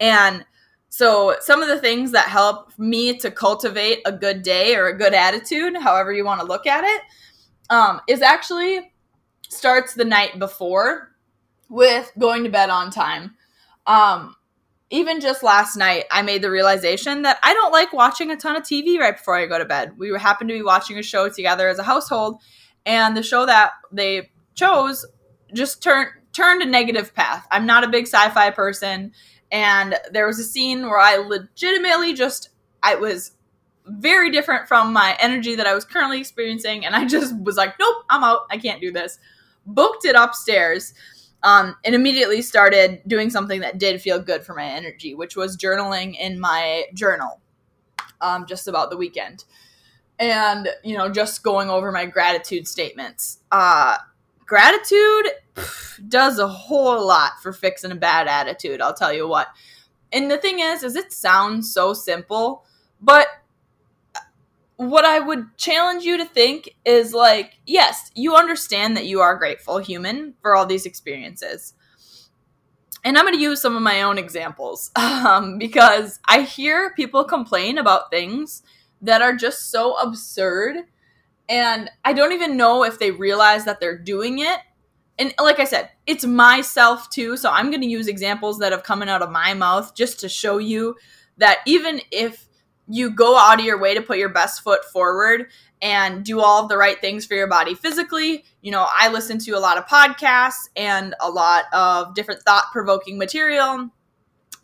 And 0.00 0.44
so 0.88 1.36
some 1.40 1.60
of 1.60 1.68
the 1.68 1.80
things 1.80 2.12
that 2.12 2.28
help 2.28 2.78
me 2.78 3.18
to 3.18 3.30
cultivate 3.30 4.00
a 4.06 4.12
good 4.12 4.42
day 4.42 4.76
or 4.76 4.86
a 4.86 4.96
good 4.96 5.12
attitude, 5.12 5.76
however 5.76 6.12
you 6.12 6.24
want 6.24 6.40
to 6.40 6.46
look 6.46 6.66
at 6.66 6.84
it, 6.84 7.02
um, 7.68 8.00
is 8.08 8.22
actually 8.22 8.92
starts 9.48 9.94
the 9.94 10.04
night 10.04 10.38
before 10.38 11.13
with 11.68 12.12
going 12.18 12.44
to 12.44 12.50
bed 12.50 12.70
on 12.70 12.90
time. 12.90 13.34
Um, 13.86 14.36
even 14.90 15.20
just 15.20 15.42
last 15.42 15.76
night, 15.76 16.04
I 16.10 16.22
made 16.22 16.42
the 16.42 16.50
realization 16.50 17.22
that 17.22 17.38
I 17.42 17.52
don't 17.52 17.72
like 17.72 17.92
watching 17.92 18.30
a 18.30 18.36
ton 18.36 18.56
of 18.56 18.62
TV 18.62 18.98
right 18.98 19.16
before 19.16 19.36
I 19.36 19.46
go 19.46 19.58
to 19.58 19.64
bed. 19.64 19.98
We 19.98 20.16
happened 20.18 20.50
to 20.50 20.54
be 20.54 20.62
watching 20.62 20.98
a 20.98 21.02
show 21.02 21.28
together 21.28 21.68
as 21.68 21.78
a 21.78 21.82
household, 21.82 22.40
and 22.86 23.16
the 23.16 23.22
show 23.22 23.46
that 23.46 23.72
they 23.90 24.30
chose 24.54 25.04
just 25.52 25.82
turned 25.82 26.10
turned 26.32 26.62
a 26.62 26.66
negative 26.66 27.14
path. 27.14 27.46
I'm 27.50 27.66
not 27.66 27.84
a 27.84 27.88
big 27.88 28.06
sci-fi 28.06 28.50
person, 28.50 29.12
and 29.50 29.96
there 30.12 30.26
was 30.26 30.38
a 30.38 30.44
scene 30.44 30.82
where 30.82 30.98
I 30.98 31.16
legitimately 31.16 32.14
just 32.14 32.50
I 32.82 32.94
was 32.94 33.32
very 33.86 34.30
different 34.30 34.68
from 34.68 34.92
my 34.92 35.16
energy 35.18 35.56
that 35.56 35.66
I 35.66 35.74
was 35.74 35.84
currently 35.84 36.20
experiencing, 36.20 36.84
and 36.84 36.94
I 36.94 37.04
just 37.06 37.34
was 37.40 37.56
like, 37.56 37.74
nope, 37.80 38.04
I'm 38.10 38.22
out. 38.22 38.40
I 38.50 38.58
can't 38.58 38.80
do 38.80 38.92
this. 38.92 39.18
Booked 39.66 40.04
it 40.04 40.14
upstairs 40.14 40.92
um, 41.44 41.76
and 41.84 41.94
immediately 41.94 42.40
started 42.40 43.02
doing 43.06 43.28
something 43.28 43.60
that 43.60 43.78
did 43.78 44.00
feel 44.00 44.18
good 44.18 44.42
for 44.44 44.54
my 44.54 44.64
energy, 44.64 45.14
which 45.14 45.36
was 45.36 45.56
journaling 45.56 46.18
in 46.18 46.40
my 46.40 46.86
journal 46.94 47.40
um, 48.22 48.46
just 48.46 48.66
about 48.66 48.90
the 48.90 48.96
weekend. 48.96 49.44
And, 50.18 50.68
you 50.82 50.96
know, 50.96 51.10
just 51.10 51.42
going 51.42 51.68
over 51.68 51.92
my 51.92 52.06
gratitude 52.06 52.66
statements. 52.66 53.40
Uh, 53.52 53.98
gratitude 54.46 55.32
pff, 55.54 56.00
does 56.08 56.38
a 56.38 56.48
whole 56.48 57.06
lot 57.06 57.32
for 57.42 57.52
fixing 57.52 57.92
a 57.92 57.96
bad 57.96 58.26
attitude, 58.26 58.80
I'll 58.80 58.94
tell 58.94 59.12
you 59.12 59.28
what. 59.28 59.48
And 60.12 60.30
the 60.30 60.38
thing 60.38 60.60
is, 60.60 60.82
is 60.82 60.96
it 60.96 61.12
sounds 61.12 61.72
so 61.72 61.92
simple, 61.92 62.64
but 63.02 63.26
what 64.90 65.04
I 65.04 65.20
would 65.20 65.56
challenge 65.56 66.04
you 66.04 66.16
to 66.18 66.24
think 66.24 66.70
is 66.84 67.12
like, 67.12 67.58
yes, 67.66 68.10
you 68.14 68.34
understand 68.34 68.96
that 68.96 69.06
you 69.06 69.20
are 69.20 69.36
grateful 69.36 69.78
human 69.78 70.34
for 70.40 70.54
all 70.54 70.66
these 70.66 70.86
experiences. 70.86 71.74
And 73.04 73.18
I'm 73.18 73.24
going 73.24 73.36
to 73.36 73.42
use 73.42 73.60
some 73.60 73.76
of 73.76 73.82
my 73.82 74.02
own 74.02 74.16
examples 74.16 74.90
um, 74.96 75.58
because 75.58 76.18
I 76.26 76.42
hear 76.42 76.92
people 76.94 77.24
complain 77.24 77.78
about 77.78 78.10
things 78.10 78.62
that 79.02 79.22
are 79.22 79.34
just 79.34 79.70
so 79.70 79.96
absurd. 79.98 80.76
And 81.48 81.90
I 82.04 82.14
don't 82.14 82.32
even 82.32 82.56
know 82.56 82.84
if 82.84 82.98
they 82.98 83.10
realize 83.10 83.66
that 83.66 83.80
they're 83.80 83.98
doing 83.98 84.38
it 84.38 84.60
and 85.18 85.32
like 85.38 85.60
I 85.60 85.64
said, 85.64 85.90
it's 86.06 86.24
myself 86.24 87.08
too. 87.10 87.36
So 87.36 87.50
I'm 87.50 87.70
going 87.70 87.82
to 87.82 87.86
use 87.86 88.08
examples 88.08 88.58
that 88.58 88.72
have 88.72 88.82
coming 88.82 89.08
out 89.08 89.22
of 89.22 89.30
my 89.30 89.54
mouth 89.54 89.94
just 89.94 90.20
to 90.20 90.28
show 90.28 90.58
you 90.58 90.96
that 91.38 91.58
even 91.66 92.00
if 92.10 92.48
you 92.88 93.10
go 93.10 93.36
out 93.36 93.58
of 93.58 93.64
your 93.64 93.78
way 93.78 93.94
to 93.94 94.02
put 94.02 94.18
your 94.18 94.28
best 94.28 94.62
foot 94.62 94.84
forward 94.84 95.46
and 95.80 96.24
do 96.24 96.40
all 96.40 96.66
the 96.66 96.76
right 96.76 97.00
things 97.00 97.26
for 97.26 97.34
your 97.34 97.46
body 97.46 97.74
physically, 97.74 98.44
you 98.62 98.70
know, 98.70 98.86
I 98.90 99.08
listen 99.10 99.38
to 99.40 99.52
a 99.52 99.58
lot 99.58 99.78
of 99.78 99.86
podcasts 99.86 100.68
and 100.76 101.14
a 101.20 101.30
lot 101.30 101.64
of 101.72 102.14
different 102.14 102.42
thought 102.42 102.64
provoking 102.72 103.18
material 103.18 103.90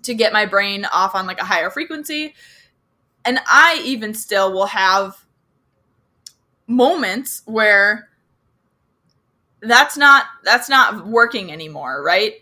to 0.03 0.15
get 0.15 0.33
my 0.33 0.47
brain 0.47 0.87
off 0.87 1.15
on 1.15 1.27
like 1.27 1.41
a 1.41 1.45
higher 1.45 1.71
frequency. 1.71 2.35
And 3.25 3.39
I 3.47 3.83
even 3.85 4.15
still 4.15 4.53
will 4.53 4.67
have 4.67 5.25
moments 6.67 7.43
where 7.45 8.09
that's 9.61 9.97
not 9.97 10.25
that's 10.43 10.69
not 10.69 11.07
working 11.07 11.53
anymore, 11.53 12.03
right? 12.03 12.35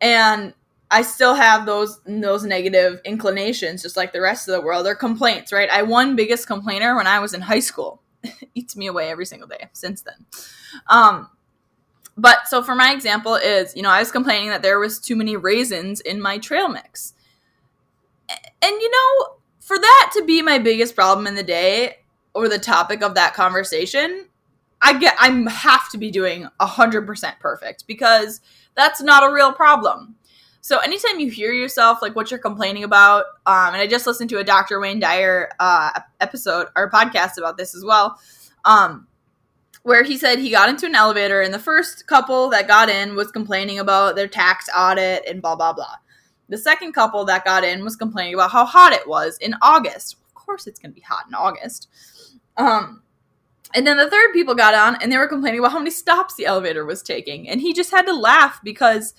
And 0.00 0.54
I 0.92 1.02
still 1.02 1.34
have 1.34 1.64
those 1.64 2.00
those 2.04 2.44
negative 2.44 3.00
inclinations, 3.04 3.82
just 3.82 3.96
like 3.96 4.12
the 4.12 4.20
rest 4.20 4.46
of 4.46 4.52
the 4.52 4.60
world. 4.60 4.84
They're 4.84 4.94
complaints, 4.94 5.52
right? 5.52 5.70
I 5.70 5.82
one 5.82 6.14
biggest 6.16 6.46
complainer 6.46 6.94
when 6.94 7.06
I 7.06 7.18
was 7.18 7.32
in 7.32 7.40
high 7.40 7.60
school. 7.60 8.02
Eats 8.54 8.76
me 8.76 8.86
away 8.86 9.10
every 9.10 9.24
single 9.26 9.48
day 9.48 9.70
since 9.72 10.02
then. 10.02 10.26
Um, 10.88 11.30
but 12.16 12.46
so 12.46 12.62
for 12.62 12.74
my 12.74 12.92
example 12.92 13.36
is, 13.36 13.74
you 13.74 13.82
know, 13.82 13.90
I 13.90 14.00
was 14.00 14.12
complaining 14.12 14.50
that 14.50 14.60
there 14.62 14.78
was 14.78 15.00
too 15.00 15.16
many 15.16 15.34
raisins 15.34 16.00
in 16.00 16.20
my 16.20 16.36
trail 16.36 16.68
mix. 16.68 17.14
And 18.28 18.80
you 18.80 18.90
know, 18.90 19.36
for 19.60 19.78
that 19.78 20.10
to 20.16 20.24
be 20.24 20.42
my 20.42 20.58
biggest 20.58 20.94
problem 20.94 21.26
in 21.26 21.34
the 21.34 21.42
day 21.42 21.96
or 22.34 22.48
the 22.48 22.58
topic 22.58 23.02
of 23.02 23.14
that 23.14 23.32
conversation, 23.32 24.26
I 24.82 24.98
get 24.98 25.16
I 25.18 25.30
have 25.50 25.88
to 25.90 25.98
be 25.98 26.10
doing 26.10 26.48
100% 26.60 27.38
perfect 27.40 27.86
because 27.86 28.40
that's 28.74 29.00
not 29.00 29.28
a 29.28 29.32
real 29.32 29.52
problem. 29.52 30.16
So 30.64 30.78
anytime 30.78 31.18
you 31.18 31.28
hear 31.28 31.52
yourself 31.52 32.00
like 32.02 32.14
what 32.14 32.30
you're 32.30 32.38
complaining 32.38 32.84
about, 32.84 33.24
um, 33.46 33.74
and 33.74 33.78
I 33.78 33.88
just 33.88 34.06
listened 34.06 34.30
to 34.30 34.38
a 34.38 34.44
Dr. 34.44 34.78
Wayne 34.78 35.00
Dyer 35.00 35.50
uh, 35.58 35.90
episode 36.20 36.68
or 36.76 36.88
podcast 36.88 37.36
about 37.36 37.56
this 37.56 37.74
as 37.74 37.84
well, 37.84 38.16
um, 38.64 39.08
where 39.82 40.04
he 40.04 40.16
said 40.16 40.38
he 40.38 40.50
got 40.50 40.68
into 40.68 40.86
an 40.86 40.94
elevator 40.94 41.40
and 41.40 41.52
the 41.52 41.58
first 41.58 42.06
couple 42.06 42.48
that 42.50 42.68
got 42.68 42.88
in 42.88 43.16
was 43.16 43.32
complaining 43.32 43.80
about 43.80 44.14
their 44.14 44.28
tax 44.28 44.68
audit 44.76 45.24
and 45.26 45.42
blah 45.42 45.56
blah 45.56 45.72
blah. 45.72 45.96
The 46.48 46.58
second 46.58 46.92
couple 46.92 47.24
that 47.24 47.44
got 47.44 47.64
in 47.64 47.82
was 47.82 47.96
complaining 47.96 48.34
about 48.34 48.52
how 48.52 48.64
hot 48.64 48.92
it 48.92 49.08
was 49.08 49.38
in 49.38 49.56
August. 49.62 50.18
Of 50.28 50.34
course, 50.36 50.68
it's 50.68 50.78
going 50.78 50.92
to 50.92 50.94
be 50.94 51.00
hot 51.00 51.24
in 51.26 51.34
August. 51.34 51.88
Um, 52.56 53.02
and 53.74 53.84
then 53.84 53.96
the 53.96 54.08
third 54.08 54.32
people 54.32 54.54
got 54.54 54.74
on 54.74 55.02
and 55.02 55.10
they 55.10 55.18
were 55.18 55.26
complaining 55.26 55.58
about 55.58 55.72
how 55.72 55.78
many 55.78 55.90
stops 55.90 56.36
the 56.36 56.46
elevator 56.46 56.84
was 56.84 57.02
taking. 57.02 57.48
And 57.48 57.60
he 57.60 57.72
just 57.72 57.90
had 57.90 58.06
to 58.06 58.14
laugh 58.14 58.60
because 58.62 59.14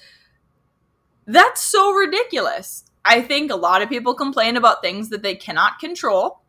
that's 1.26 1.62
so 1.62 1.94
ridiculous. 1.94 2.86
I 3.06 3.22
think 3.22 3.52
a 3.52 3.56
lot 3.56 3.82
of 3.82 3.90
people 3.90 4.14
complain 4.14 4.58
about 4.58 4.82
things 4.82 5.10
that 5.10 5.24
they 5.24 5.36
cannot 5.36 5.80
control. 5.80 6.42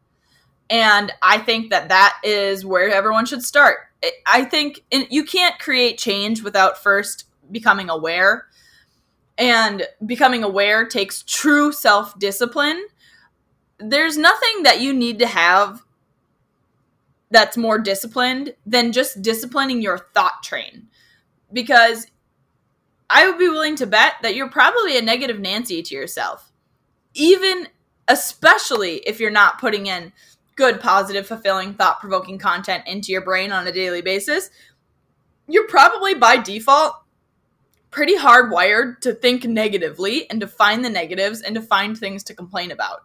And 0.70 1.12
I 1.22 1.38
think 1.38 1.70
that 1.70 1.88
that 1.88 2.18
is 2.24 2.64
where 2.64 2.90
everyone 2.90 3.26
should 3.26 3.42
start. 3.42 3.78
I 4.26 4.44
think 4.44 4.82
you 4.90 5.24
can't 5.24 5.58
create 5.58 5.98
change 5.98 6.42
without 6.42 6.82
first 6.82 7.24
becoming 7.50 7.90
aware. 7.90 8.46
And 9.36 9.86
becoming 10.06 10.44
aware 10.44 10.86
takes 10.86 11.22
true 11.22 11.72
self 11.72 12.18
discipline. 12.18 12.86
There's 13.78 14.16
nothing 14.16 14.62
that 14.62 14.80
you 14.80 14.94
need 14.94 15.18
to 15.18 15.26
have 15.26 15.82
that's 17.30 17.56
more 17.56 17.78
disciplined 17.78 18.54
than 18.64 18.92
just 18.92 19.20
disciplining 19.20 19.82
your 19.82 19.98
thought 19.98 20.42
train. 20.44 20.88
Because 21.52 22.06
I 23.10 23.28
would 23.28 23.38
be 23.38 23.48
willing 23.48 23.76
to 23.76 23.86
bet 23.86 24.14
that 24.22 24.34
you're 24.34 24.48
probably 24.48 24.96
a 24.96 25.02
negative 25.02 25.38
Nancy 25.38 25.82
to 25.82 25.94
yourself. 25.94 26.50
Even 27.14 27.68
especially 28.08 28.96
if 29.06 29.20
you're 29.20 29.30
not 29.30 29.60
putting 29.60 29.86
in 29.86 30.12
good, 30.56 30.80
positive, 30.80 31.26
fulfilling, 31.26 31.74
thought 31.74 32.00
provoking 32.00 32.38
content 32.38 32.84
into 32.86 33.12
your 33.12 33.22
brain 33.22 33.52
on 33.52 33.66
a 33.66 33.72
daily 33.72 34.02
basis, 34.02 34.50
you're 35.48 35.68
probably 35.68 36.14
by 36.14 36.36
default 36.36 36.94
pretty 37.90 38.16
hardwired 38.16 39.00
to 39.00 39.14
think 39.14 39.44
negatively 39.44 40.28
and 40.30 40.40
to 40.40 40.46
find 40.46 40.84
the 40.84 40.90
negatives 40.90 41.40
and 41.40 41.54
to 41.54 41.62
find 41.62 41.96
things 41.96 42.24
to 42.24 42.34
complain 42.34 42.70
about. 42.70 43.00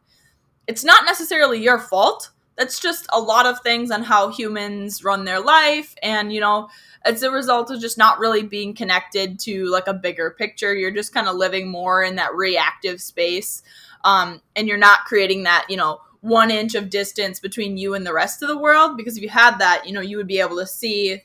It's 0.68 0.84
not 0.84 1.06
necessarily 1.06 1.62
your 1.62 1.79
fault 1.79 2.32
that's 2.60 2.79
just 2.79 3.08
a 3.13 3.20
lot 3.20 3.46
of 3.46 3.62
things 3.62 3.89
on 3.89 4.03
how 4.03 4.29
humans 4.29 5.01
run 5.03 5.24
their 5.24 5.39
life 5.39 5.96
and 6.03 6.34
you 6.34 6.41
know 6.41 6.68
it's 7.06 7.22
a 7.22 7.32
result 7.32 7.72
of 7.72 7.79
just 7.79 7.98
not 7.98 8.20
really 8.20 8.44
being 8.44 8.74
connected 8.74 9.39
to 9.39 9.65
like 9.68 9.88
a 9.88 9.94
bigger 9.94 10.32
picture. 10.32 10.75
You're 10.75 10.91
just 10.91 11.13
kind 11.13 11.27
of 11.27 11.36
living 11.36 11.70
more 11.70 12.03
in 12.03 12.15
that 12.15 12.36
reactive 12.36 13.01
space 13.01 13.63
um, 14.03 14.41
and 14.56 14.68
you're 14.68 14.77
not 14.77 15.06
creating 15.06 15.44
that 15.44 15.65
you 15.70 15.77
know 15.77 16.01
one 16.22 16.51
inch 16.51 16.75
of 16.75 16.89
distance 16.89 17.39
between 17.39 17.77
you 17.77 17.94
and 17.94 18.06
the 18.06 18.13
rest 18.13 18.41
of 18.41 18.50
the 18.50 18.58
world 18.58 18.98
because 18.98 19.15
if 19.15 19.24
you 19.24 19.29
had 19.29 19.58
that 19.60 19.86
you 19.86 19.94
know 19.94 20.01
you 20.01 20.18
would 20.18 20.27
be 20.27 20.39
able 20.39 20.58
to 20.58 20.68
see 20.68 21.22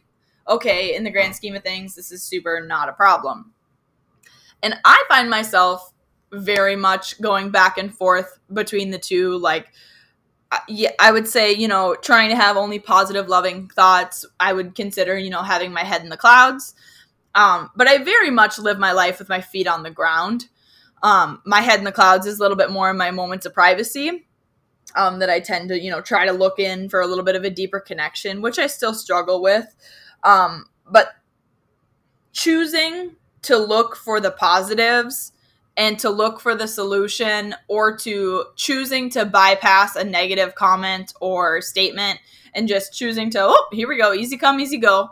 okay 0.49 0.95
in 0.95 1.05
the 1.05 1.11
grand 1.11 1.35
scheme 1.35 1.55
of 1.55 1.63
things 1.63 1.95
this 1.95 2.13
is 2.13 2.23
super 2.23 2.65
not 2.67 2.89
a 2.89 2.93
problem. 2.93 3.53
And 4.63 4.77
i 4.85 5.05
find 5.09 5.29
myself 5.29 5.93
very 6.33 6.77
much 6.77 7.21
going 7.21 7.51
back 7.51 7.79
and 7.79 7.95
forth 7.95 8.39
between 8.53 8.91
the 8.91 8.99
two 8.99 9.39
like 9.39 9.73
yeah, 10.69 10.91
I 10.99 11.11
would 11.13 11.29
say, 11.29 11.53
you 11.53 11.69
know, 11.69 11.95
trying 11.95 12.31
to 12.31 12.37
have 12.37 12.57
only 12.57 12.79
positive, 12.79 13.29
loving 13.29 13.69
thoughts. 13.69 14.25
I 14.39 14.53
would 14.53 14.75
consider, 14.75 15.17
you 15.17 15.31
know, 15.31 15.43
having 15.43 15.73
my 15.73 15.85
head 15.85 16.03
in 16.03 16.09
the 16.09 16.17
clouds. 16.17 16.75
Um, 17.35 17.71
but 17.75 17.89
I 17.89 17.99
very 17.99 18.31
much 18.31 18.59
live 18.59 18.79
my 18.79 18.93
life 18.93 19.19
with 19.19 19.29
my 19.29 19.41
feet 19.41 19.67
on 19.67 19.83
the 19.83 19.91
ground. 19.91 20.47
Um, 21.03 21.43
my 21.45 21.61
head 21.61 21.79
in 21.79 21.85
the 21.85 21.93
clouds 21.93 22.27
is 22.27 22.39
a 22.39 22.43
little 22.43 22.57
bit 22.57 22.71
more 22.71 22.91
in 22.91 22.97
my 22.97 23.11
moments 23.11 23.47
of 23.47 23.55
privacy 23.55 24.27
um, 24.95 25.19
that 25.19 25.31
I 25.31 25.41
tend 25.41 25.69
to, 25.69 25.81
you 25.81 25.91
know, 25.91 26.01
try 26.01 26.27
to 26.27 26.33
look 26.33 26.59
in 26.59 26.89
for 26.89 27.01
a 27.01 27.07
little 27.07 27.25
bit 27.25 27.37
of 27.37 27.45
a 27.45 27.51
deeper 27.51 27.81
connection, 27.81 28.41
which 28.41 28.59
I 28.59 28.67
still 28.67 28.95
struggle 28.95 29.43
with. 29.43 29.67
Um, 30.23 30.67
but 30.91 31.09
choosing 32.33 33.17
to 33.43 33.59
look 33.59 33.97
for 33.97 34.21
the 34.21 34.31
positives 34.31 35.33
and 35.77 35.99
to 35.99 36.11
look 36.11 36.41
for 36.41 36.55
the 36.55 36.69
solution 36.69 37.55
or 37.69 37.97
to 37.99 38.45
choosing 38.57 39.11
to 39.11 39.25
bypass 39.25 39.97
a 39.97 40.05
negative 40.05 40.55
comment 40.55 41.13
or 41.21 41.61
statement 41.61 42.21
and 42.55 42.69
just 42.69 42.93
choosing 42.93 43.31
to, 43.31 43.39
oh, 43.41 43.67
here 43.73 43.89
we 43.89 43.99
go, 43.99 44.13
easy 44.13 44.37
come, 44.37 44.61
easy 44.61 44.79
go, 44.79 45.11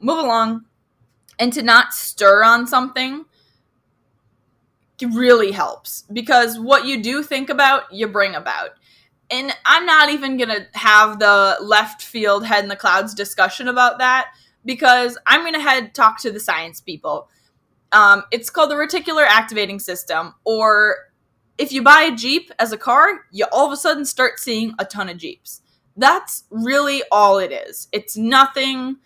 move 0.00 0.18
along, 0.18 0.64
and 1.38 1.52
to 1.54 1.62
not 1.62 1.94
stir 1.94 2.44
on 2.44 2.66
something 2.66 3.24
really 5.10 5.50
helps 5.50 6.04
because 6.12 6.58
what 6.58 6.86
you 6.86 7.02
do 7.02 7.22
think 7.22 7.50
about, 7.50 7.92
you 7.92 8.06
bring 8.06 8.34
about. 8.34 8.70
And 9.30 9.52
I'm 9.64 9.86
not 9.86 10.10
even 10.10 10.36
going 10.36 10.50
to 10.50 10.66
have 10.74 11.18
the 11.18 11.56
left 11.60 12.02
field 12.02 12.46
head 12.46 12.62
in 12.62 12.68
the 12.68 12.76
clouds 12.76 13.14
discussion 13.14 13.66
about 13.68 13.98
that 13.98 14.28
because 14.64 15.18
I'm 15.26 15.40
going 15.40 15.54
to 15.54 15.60
head 15.60 15.94
talk 15.94 16.20
to 16.20 16.30
the 16.30 16.38
science 16.38 16.80
people 16.80 17.28
um, 17.92 18.22
it's 18.30 18.50
called 18.50 18.70
the 18.70 18.74
reticular 18.74 19.24
activating 19.26 19.78
system, 19.78 20.34
or 20.44 20.96
if 21.58 21.72
you 21.72 21.82
buy 21.82 22.02
a 22.02 22.16
Jeep 22.16 22.50
as 22.58 22.72
a 22.72 22.78
car, 22.78 23.26
you 23.30 23.46
all 23.52 23.66
of 23.66 23.72
a 23.72 23.76
sudden 23.76 24.04
start 24.04 24.38
seeing 24.38 24.74
a 24.78 24.84
ton 24.84 25.08
of 25.08 25.18
Jeeps. 25.18 25.60
That's 25.96 26.44
really 26.50 27.02
all 27.12 27.38
it 27.38 27.52
is. 27.52 27.88
It's 27.92 28.16
nothing 28.16 28.96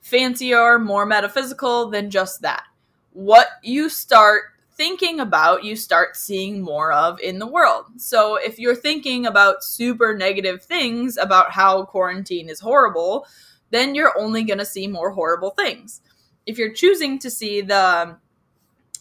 fancier, 0.00 0.78
more 0.78 1.04
metaphysical 1.04 1.90
than 1.90 2.10
just 2.10 2.42
that. 2.42 2.64
What 3.12 3.48
you 3.62 3.88
start 3.88 4.44
thinking 4.76 5.18
about, 5.18 5.64
you 5.64 5.74
start 5.74 6.16
seeing 6.16 6.62
more 6.62 6.92
of 6.92 7.18
in 7.20 7.40
the 7.40 7.46
world. 7.46 7.86
So 7.96 8.36
if 8.36 8.60
you're 8.60 8.76
thinking 8.76 9.26
about 9.26 9.64
super 9.64 10.16
negative 10.16 10.62
things 10.62 11.16
about 11.16 11.50
how 11.50 11.84
quarantine 11.84 12.48
is 12.48 12.60
horrible, 12.60 13.26
then 13.70 13.96
you're 13.96 14.16
only 14.16 14.44
going 14.44 14.60
to 14.60 14.64
see 14.64 14.86
more 14.86 15.10
horrible 15.10 15.50
things. 15.50 16.00
If 16.46 16.56
you're 16.56 16.72
choosing 16.72 17.18
to 17.18 17.28
see 17.28 17.60
the 17.60 18.16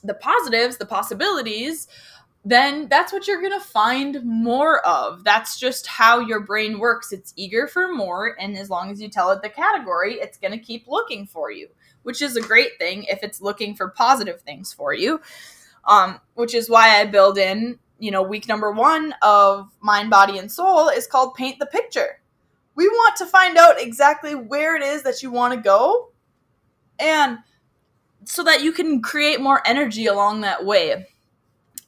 the 0.04 0.14
positives, 0.14 0.78
the 0.78 0.86
possibilities, 0.86 1.88
then 2.46 2.88
that's 2.88 3.12
what 3.12 3.28
you're 3.28 3.42
going 3.42 3.60
to 3.60 3.66
find 3.66 4.24
more 4.24 4.86
of. 4.88 5.24
That's 5.24 5.60
just 5.60 5.86
how 5.86 6.20
your 6.20 6.40
brain 6.40 6.80
works. 6.80 7.12
It's 7.12 7.34
eager 7.36 7.68
for 7.68 7.94
more, 7.94 8.38
and 8.40 8.58
as 8.58 8.70
long 8.70 8.90
as 8.90 9.02
you 9.02 9.10
tell 9.10 9.32
it 9.32 9.42
the 9.42 9.50
category, 9.50 10.16
it's 10.16 10.38
going 10.38 10.54
to 10.54 10.58
keep 10.58 10.88
looking 10.88 11.26
for 11.26 11.52
you, 11.52 11.68
which 12.04 12.22
is 12.22 12.38
a 12.38 12.42
great 12.42 12.78
thing 12.80 13.04
if 13.04 13.22
it's 13.22 13.42
looking 13.42 13.76
for 13.76 13.90
positive 13.90 14.42
things 14.42 14.72
for 14.72 14.94
you. 14.94 15.20
Um, 15.86 16.20
which 16.34 16.54
is 16.54 16.70
why 16.70 17.00
I 17.00 17.06
build 17.06 17.38
in, 17.38 17.80
you 17.98 18.12
know, 18.12 18.22
week 18.22 18.48
number 18.48 18.72
one 18.72 19.14
of 19.22 19.72
Mind, 19.80 20.10
Body, 20.10 20.38
and 20.38 20.52
Soul 20.52 20.90
is 20.90 21.08
called 21.08 21.36
Paint 21.36 21.60
the 21.60 21.66
Picture. 21.66 22.22
We 22.76 22.88
want 22.90 23.16
to 23.18 23.26
find 23.26 23.58
out 23.58 23.82
exactly 23.82 24.36
where 24.36 24.76
it 24.76 24.84
is 24.84 25.04
that 25.04 25.24
you 25.24 25.32
want 25.32 25.54
to 25.54 25.60
go. 25.60 26.12
And 27.00 27.40
so 28.28 28.44
that 28.44 28.62
you 28.64 28.72
can 28.72 29.02
create 29.02 29.42
more 29.42 29.62
energy 29.66 30.06
along 30.06 30.42
that 30.42 30.66
way 30.66 31.08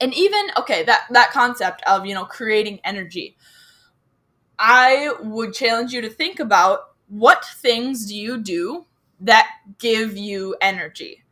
and 0.01 0.13
even 0.13 0.47
okay 0.57 0.83
that 0.83 1.01
that 1.11 1.31
concept 1.31 1.81
of 1.87 2.05
you 2.05 2.13
know 2.13 2.25
creating 2.25 2.79
energy 2.83 3.35
i 4.57 5.11
would 5.21 5.53
challenge 5.53 5.91
you 5.93 6.01
to 6.01 6.09
think 6.09 6.39
about 6.39 6.95
what 7.07 7.45
things 7.45 8.05
do 8.05 8.15
you 8.15 8.37
do 8.37 8.85
that 9.19 9.49
give 9.79 10.15
you 10.17 10.55
energy 10.61 11.23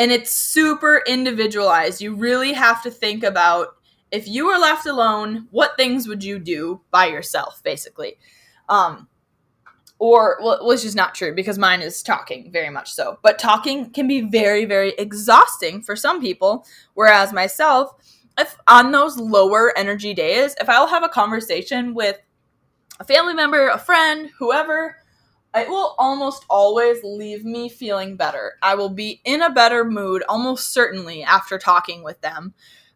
and 0.00 0.10
it's 0.10 0.32
super 0.32 1.02
individualized. 1.06 2.00
You 2.00 2.14
really 2.14 2.54
have 2.54 2.82
to 2.84 2.90
think 2.90 3.22
about 3.22 3.76
if 4.10 4.26
you 4.26 4.46
were 4.46 4.56
left 4.56 4.86
alone, 4.86 5.46
what 5.50 5.76
things 5.76 6.08
would 6.08 6.24
you 6.24 6.38
do 6.38 6.80
by 6.90 7.08
yourself, 7.08 7.60
basically? 7.62 8.16
Um, 8.70 9.08
or, 10.00 10.38
well, 10.42 10.66
which 10.66 10.84
is 10.84 10.96
not 10.96 11.14
true 11.14 11.34
because 11.34 11.58
mine 11.58 11.82
is 11.82 12.02
talking 12.02 12.50
very 12.50 12.70
much 12.70 12.90
so. 12.90 13.18
But 13.22 13.38
talking 13.38 13.90
can 13.90 14.08
be 14.08 14.22
very, 14.22 14.64
very 14.64 14.94
exhausting 14.98 15.82
for 15.82 15.94
some 15.94 16.22
people. 16.22 16.66
Whereas 16.94 17.34
myself, 17.34 17.92
if 18.38 18.56
on 18.66 18.92
those 18.92 19.18
lower 19.18 19.76
energy 19.76 20.14
days, 20.14 20.56
if 20.58 20.70
I'll 20.70 20.88
have 20.88 21.04
a 21.04 21.08
conversation 21.08 21.92
with 21.94 22.18
a 22.98 23.04
family 23.04 23.34
member, 23.34 23.68
a 23.68 23.78
friend, 23.78 24.30
whoever, 24.38 24.96
it 25.54 25.68
will 25.68 25.94
almost 25.98 26.46
always 26.48 27.04
leave 27.04 27.44
me 27.44 27.68
feeling 27.68 28.16
better. 28.16 28.54
I 28.62 28.76
will 28.76 28.88
be 28.88 29.20
in 29.26 29.42
a 29.42 29.52
better 29.52 29.84
mood 29.84 30.22
almost 30.30 30.72
certainly 30.72 31.22
after 31.22 31.58
talking 31.58 32.02
with 32.02 32.18
them 32.22 32.54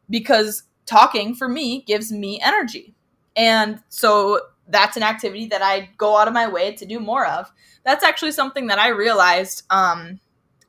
because 0.09 0.63
talking 0.87 1.35
for 1.35 1.49
me 1.49 1.83
gives 1.83 2.11
me 2.11 2.41
energy. 2.41 2.95
And 3.37 3.81
so 3.91 4.41
that's 4.69 4.97
an 4.97 5.03
activity 5.03 5.47
that 5.47 5.63
I 5.63 5.91
go 5.97 6.17
out 6.17 6.29
of 6.29 6.35
my 6.35 6.49
way 6.49 6.73
to 6.73 6.87
do 6.87 6.99
more 6.99 7.27
of. 7.27 7.53
That's 7.85 8.05
actually 8.05 8.33
something 8.33 8.69
that 8.69 8.79
I 8.79 8.89
realized 8.89 9.65
um, 9.71 10.21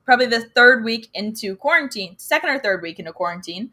probably 0.04 0.26
the 0.28 0.42
third 0.42 0.84
week 0.84 1.10
into 1.14 1.56
quarantine, 1.56 2.16
second 2.18 2.50
or 2.50 2.60
third 2.60 2.82
week 2.82 3.00
into 3.00 3.14
quarantine, 3.14 3.72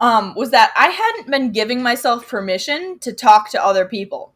um, 0.00 0.34
was 0.34 0.50
that 0.50 0.72
I 0.76 0.88
hadn't 0.88 1.30
been 1.30 1.52
giving 1.52 1.82
myself 1.82 2.28
permission 2.28 2.98
to 3.00 3.12
talk 3.12 3.50
to 3.50 3.64
other 3.64 3.86
people. 3.86 4.34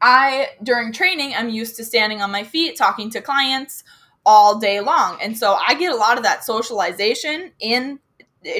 I, 0.00 0.48
during 0.62 0.92
training, 0.92 1.34
I'm 1.36 1.48
used 1.48 1.76
to 1.76 1.84
standing 1.84 2.22
on 2.22 2.32
my 2.32 2.42
feet, 2.44 2.76
talking 2.76 3.10
to 3.10 3.20
clients 3.20 3.84
all 4.24 4.58
day 4.58 4.80
long. 4.80 5.18
And 5.20 5.36
so 5.36 5.54
I 5.54 5.74
get 5.74 5.92
a 5.92 5.96
lot 5.96 6.16
of 6.16 6.24
that 6.24 6.44
socialization 6.44 7.52
in 7.60 8.00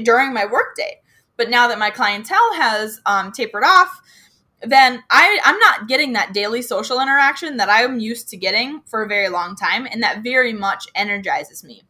during 0.03 0.33
my 0.33 0.45
workday. 0.45 1.01
But 1.37 1.51
now 1.51 1.69
that 1.69 1.79
my 1.79 1.91
clientele 1.91 2.55
has 2.55 3.01
um, 3.07 3.33
tapered 3.33 3.65
off, 3.65 4.01
then 4.63 5.03
I, 5.11 5.39
I'm 5.45 5.59
not 5.59 5.89
getting 5.89 6.13
that 6.13 6.33
daily 6.33 6.63
social 6.63 7.01
interaction 7.01 7.57
that 7.57 7.69
I'm 7.69 7.99
used 7.99 8.29
to 8.29 8.37
getting 8.37 8.83
for 8.87 9.03
a 9.03 9.09
very 9.09 9.29
long 9.29 9.57
time. 9.57 9.87
And 9.91 10.03
that 10.03 10.23
very 10.23 10.53
much 10.53 10.87
energizes 10.95 11.65
me. 11.65 11.83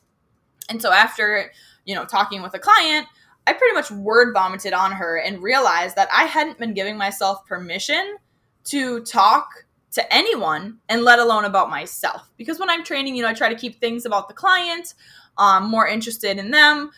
And 0.69 0.81
so 0.81 0.93
after, 0.93 1.53
you 1.85 1.95
know, 1.95 2.05
talking 2.05 2.43
with 2.43 2.55
a 2.55 2.59
client, 2.59 3.07
I 3.47 3.53
pretty 3.53 3.75
much 3.75 3.91
word 3.91 4.33
vomited 4.33 4.73
on 4.73 4.93
her 4.93 5.19
and 5.19 5.43
realized 5.43 5.97
that 5.97 6.09
I 6.13 6.25
hadn't 6.25 6.59
been 6.59 6.75
giving 6.75 6.97
myself 6.97 7.45
permission 7.47 8.17
to 8.65 9.03
talk 9.03 9.67
to 9.93 10.15
anyone 10.15 10.79
and 10.89 11.03
let 11.03 11.19
alone 11.19 11.45
about 11.45 11.69
myself. 11.69 12.31
Because 12.37 12.59
when 12.59 12.71
I'm 12.71 12.85
training, 12.85 13.17
you 13.17 13.23
know, 13.23 13.29
I 13.29 13.35
try 13.35 13.49
to 13.49 13.59
keep 13.59 13.81
things 13.81 14.07
about 14.07 14.29
the 14.29 14.35
client, 14.35 14.95
um, 15.37 15.69
more 15.69 15.87
interested 15.87 16.39
in 16.39 16.51
them. 16.51 16.91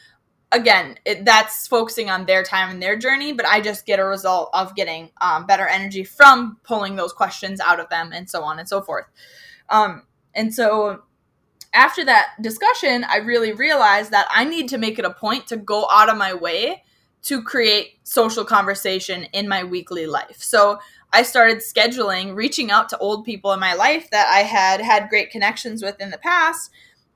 Again, 0.54 0.96
it, 1.04 1.24
that's 1.24 1.66
focusing 1.66 2.10
on 2.10 2.26
their 2.26 2.44
time 2.44 2.70
and 2.70 2.80
their 2.80 2.96
journey, 2.96 3.32
but 3.32 3.44
I 3.44 3.60
just 3.60 3.86
get 3.86 3.98
a 3.98 4.04
result 4.04 4.50
of 4.52 4.76
getting 4.76 5.10
um, 5.20 5.46
better 5.46 5.66
energy 5.66 6.04
from 6.04 6.58
pulling 6.62 6.94
those 6.94 7.12
questions 7.12 7.60
out 7.60 7.80
of 7.80 7.88
them 7.88 8.12
and 8.12 8.30
so 8.30 8.44
on 8.44 8.60
and 8.60 8.68
so 8.68 8.80
forth. 8.80 9.06
Um, 9.68 10.02
and 10.32 10.54
so 10.54 11.02
after 11.72 12.04
that 12.04 12.34
discussion, 12.40 13.04
I 13.04 13.16
really 13.16 13.52
realized 13.52 14.12
that 14.12 14.28
I 14.30 14.44
need 14.44 14.68
to 14.68 14.78
make 14.78 14.98
it 15.00 15.04
a 15.04 15.12
point 15.12 15.48
to 15.48 15.56
go 15.56 15.88
out 15.90 16.08
of 16.08 16.16
my 16.16 16.34
way 16.34 16.84
to 17.22 17.42
create 17.42 17.98
social 18.04 18.44
conversation 18.44 19.24
in 19.32 19.48
my 19.48 19.64
weekly 19.64 20.06
life. 20.06 20.40
So 20.40 20.78
I 21.12 21.22
started 21.22 21.58
scheduling, 21.58 22.34
reaching 22.34 22.70
out 22.70 22.88
to 22.90 22.98
old 22.98 23.24
people 23.24 23.52
in 23.52 23.60
my 23.60 23.74
life 23.74 24.10
that 24.10 24.28
I 24.28 24.40
had 24.40 24.80
had 24.80 25.08
great 25.08 25.30
connections 25.30 25.82
with 25.82 26.00
in 26.00 26.10
the 26.10 26.18
past, 26.18 26.70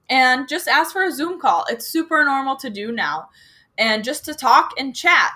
and 0.08 0.48
just 0.48 0.68
ask 0.68 0.92
for 0.92 1.04
a 1.04 1.12
Zoom 1.12 1.40
call. 1.40 1.64
It's 1.68 1.86
super 1.86 2.24
normal 2.24 2.56
to 2.56 2.70
do 2.70 2.92
now. 2.92 3.28
And 3.76 4.02
just 4.02 4.24
to 4.24 4.34
talk 4.34 4.72
and 4.78 4.94
chat 4.94 5.30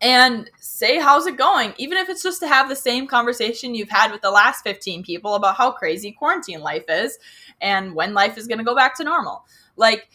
and 0.00 0.50
say, 0.58 0.98
how's 0.98 1.26
it 1.26 1.36
going? 1.36 1.74
Even 1.76 1.98
if 1.98 2.08
it's 2.08 2.22
just 2.22 2.40
to 2.40 2.48
have 2.48 2.68
the 2.68 2.76
same 2.76 3.06
conversation 3.06 3.74
you've 3.74 3.88
had 3.88 4.10
with 4.10 4.20
the 4.20 4.30
last 4.30 4.62
15 4.62 5.02
people 5.02 5.34
about 5.34 5.56
how 5.56 5.70
crazy 5.70 6.12
quarantine 6.12 6.60
life 6.60 6.84
is 6.88 7.18
and 7.60 7.94
when 7.94 8.14
life 8.14 8.36
is 8.36 8.46
going 8.46 8.58
to 8.58 8.64
go 8.64 8.74
back 8.74 8.96
to 8.96 9.04
normal. 9.04 9.44
Like, 9.76 10.08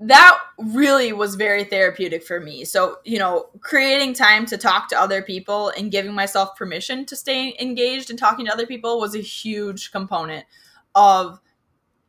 that 0.00 0.38
really 0.58 1.12
was 1.12 1.34
very 1.34 1.64
therapeutic 1.64 2.22
for 2.22 2.38
me. 2.40 2.64
So, 2.64 2.98
you 3.04 3.18
know, 3.18 3.48
creating 3.60 4.14
time 4.14 4.46
to 4.46 4.56
talk 4.56 4.88
to 4.88 5.00
other 5.00 5.22
people 5.22 5.70
and 5.70 5.90
giving 5.90 6.12
myself 6.12 6.56
permission 6.56 7.04
to 7.06 7.16
stay 7.16 7.56
engaged 7.58 8.10
and 8.10 8.18
talking 8.18 8.46
to 8.46 8.52
other 8.52 8.66
people 8.66 9.00
was 9.00 9.16
a 9.16 9.20
huge 9.20 9.90
component 9.90 10.44
of 10.94 11.40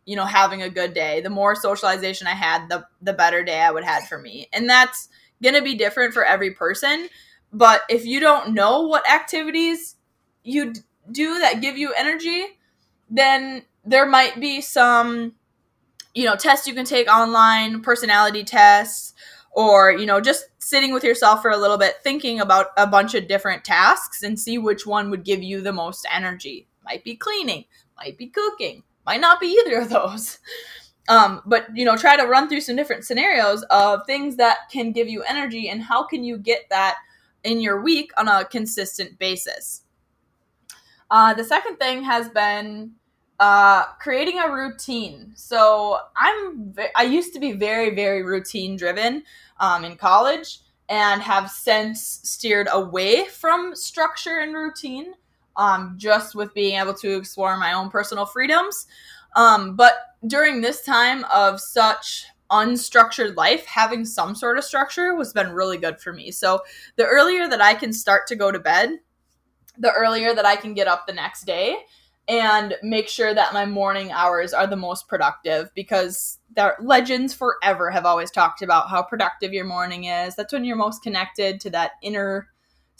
you 0.05 0.15
know 0.15 0.25
having 0.25 0.61
a 0.61 0.69
good 0.69 0.93
day. 0.93 1.21
The 1.21 1.29
more 1.29 1.55
socialization 1.55 2.27
I 2.27 2.33
had, 2.33 2.69
the 2.69 2.85
the 3.01 3.13
better 3.13 3.43
day 3.43 3.61
I 3.61 3.71
would 3.71 3.83
have 3.83 4.07
for 4.07 4.17
me. 4.17 4.47
And 4.53 4.69
that's 4.69 5.09
going 5.41 5.55
to 5.55 5.61
be 5.61 5.75
different 5.75 6.13
for 6.13 6.25
every 6.25 6.51
person, 6.51 7.07
but 7.53 7.83
if 7.89 8.05
you 8.05 8.19
don't 8.19 8.53
know 8.53 8.81
what 8.81 9.09
activities 9.09 9.95
you 10.43 10.73
do 11.11 11.39
that 11.39 11.61
give 11.61 11.77
you 11.77 11.93
energy, 11.93 12.45
then 13.09 13.63
there 13.85 14.05
might 14.05 14.39
be 14.39 14.59
some 14.61 15.33
you 16.13 16.25
know, 16.25 16.35
tests 16.35 16.67
you 16.67 16.73
can 16.73 16.85
take 16.85 17.07
online, 17.07 17.81
personality 17.81 18.43
tests, 18.43 19.13
or, 19.51 19.91
you 19.91 20.05
know, 20.05 20.19
just 20.19 20.45
sitting 20.57 20.93
with 20.93 21.03
yourself 21.03 21.41
for 21.41 21.51
a 21.51 21.57
little 21.57 21.77
bit, 21.77 21.95
thinking 22.03 22.39
about 22.39 22.67
a 22.77 22.87
bunch 22.87 23.13
of 23.15 23.27
different 23.27 23.63
tasks 23.63 24.23
and 24.23 24.39
see 24.39 24.57
which 24.57 24.85
one 24.85 25.09
would 25.09 25.23
give 25.23 25.41
you 25.41 25.61
the 25.61 25.73
most 25.73 26.05
energy. 26.11 26.67
Might 26.83 27.03
be 27.03 27.15
cleaning, 27.15 27.65
might 27.99 28.17
be 28.17 28.27
cooking, 28.27 28.83
might 29.05 29.21
not 29.21 29.39
be 29.39 29.47
either 29.47 29.79
of 29.79 29.89
those. 29.89 30.39
Um, 31.07 31.41
but 31.43 31.75
you 31.75 31.85
know, 31.85 31.97
try 31.97 32.15
to 32.15 32.27
run 32.27 32.47
through 32.47 32.61
some 32.61 32.75
different 32.75 33.03
scenarios 33.03 33.63
of 33.71 34.05
things 34.05 34.35
that 34.35 34.69
can 34.71 34.91
give 34.91 35.09
you 35.09 35.23
energy 35.23 35.67
and 35.67 35.81
how 35.81 36.03
can 36.05 36.23
you 36.23 36.37
get 36.37 36.69
that 36.69 36.97
in 37.43 37.61
your 37.61 37.81
week 37.81 38.11
on 38.15 38.27
a 38.27 38.45
consistent 38.45 39.17
basis. 39.17 39.81
Uh, 41.09 41.33
the 41.33 41.43
second 41.43 41.77
thing 41.77 42.03
has 42.03 42.29
been 42.29 42.91
uh, 43.39 43.85
creating 43.99 44.39
a 44.39 44.53
routine. 44.53 45.31
So 45.35 45.97
I'm 46.15 46.75
I 46.95 47.03
used 47.03 47.33
to 47.33 47.39
be 47.39 47.53
very 47.53 47.95
very 47.95 48.21
routine 48.21 48.75
driven 48.75 49.23
um, 49.59 49.85
in 49.85 49.95
college 49.95 50.59
and 50.89 51.21
have 51.21 51.49
since 51.49 52.19
steered 52.23 52.67
away 52.71 53.25
from 53.25 53.75
structure 53.75 54.39
and 54.39 54.55
routine. 54.55 55.13
Um, 55.59 55.95
just 55.97 56.35
with 56.35 56.53
being 56.53 56.79
able 56.79 56.93
to 56.93 57.17
explore 57.17 57.57
my 57.57 57.73
own 57.73 57.89
personal 57.89 58.25
freedoms. 58.25 58.87
Um, 59.35 59.75
but 59.75 59.93
during 60.25 60.61
this 60.61 60.81
time 60.85 61.25
of 61.33 61.59
such 61.59 62.25
unstructured 62.49 63.35
life, 63.35 63.65
having 63.65 64.05
some 64.05 64.35
sort 64.35 64.57
of 64.57 64.63
structure 64.63 65.15
has 65.17 65.33
been 65.33 65.51
really 65.51 65.77
good 65.77 65.99
for 65.99 66.13
me. 66.13 66.31
So 66.31 66.61
the 66.95 67.05
earlier 67.05 67.47
that 67.49 67.61
I 67.61 67.73
can 67.73 67.91
start 67.91 68.25
to 68.27 68.37
go 68.37 68.51
to 68.51 68.59
bed, 68.59 68.99
the 69.77 69.91
earlier 69.91 70.33
that 70.33 70.45
I 70.45 70.55
can 70.55 70.73
get 70.73 70.87
up 70.87 71.05
the 71.05 71.13
next 71.13 71.43
day 71.43 71.75
and 72.29 72.75
make 72.83 73.09
sure 73.09 73.33
that 73.33 73.53
my 73.53 73.65
morning 73.65 74.11
hours 74.11 74.53
are 74.53 74.67
the 74.67 74.75
most 74.75 75.07
productive 75.07 75.69
because 75.73 76.37
the 76.55 76.75
legends 76.79 77.33
forever 77.33 77.89
have 77.89 78.05
always 78.05 78.31
talked 78.31 78.61
about 78.61 78.89
how 78.89 79.01
productive 79.01 79.51
your 79.51 79.65
morning 79.65 80.05
is. 80.05 80.35
That's 80.35 80.53
when 80.53 80.63
you're 80.63 80.75
most 80.77 81.01
connected 81.01 81.59
to 81.61 81.69
that 81.71 81.91
inner 82.01 82.47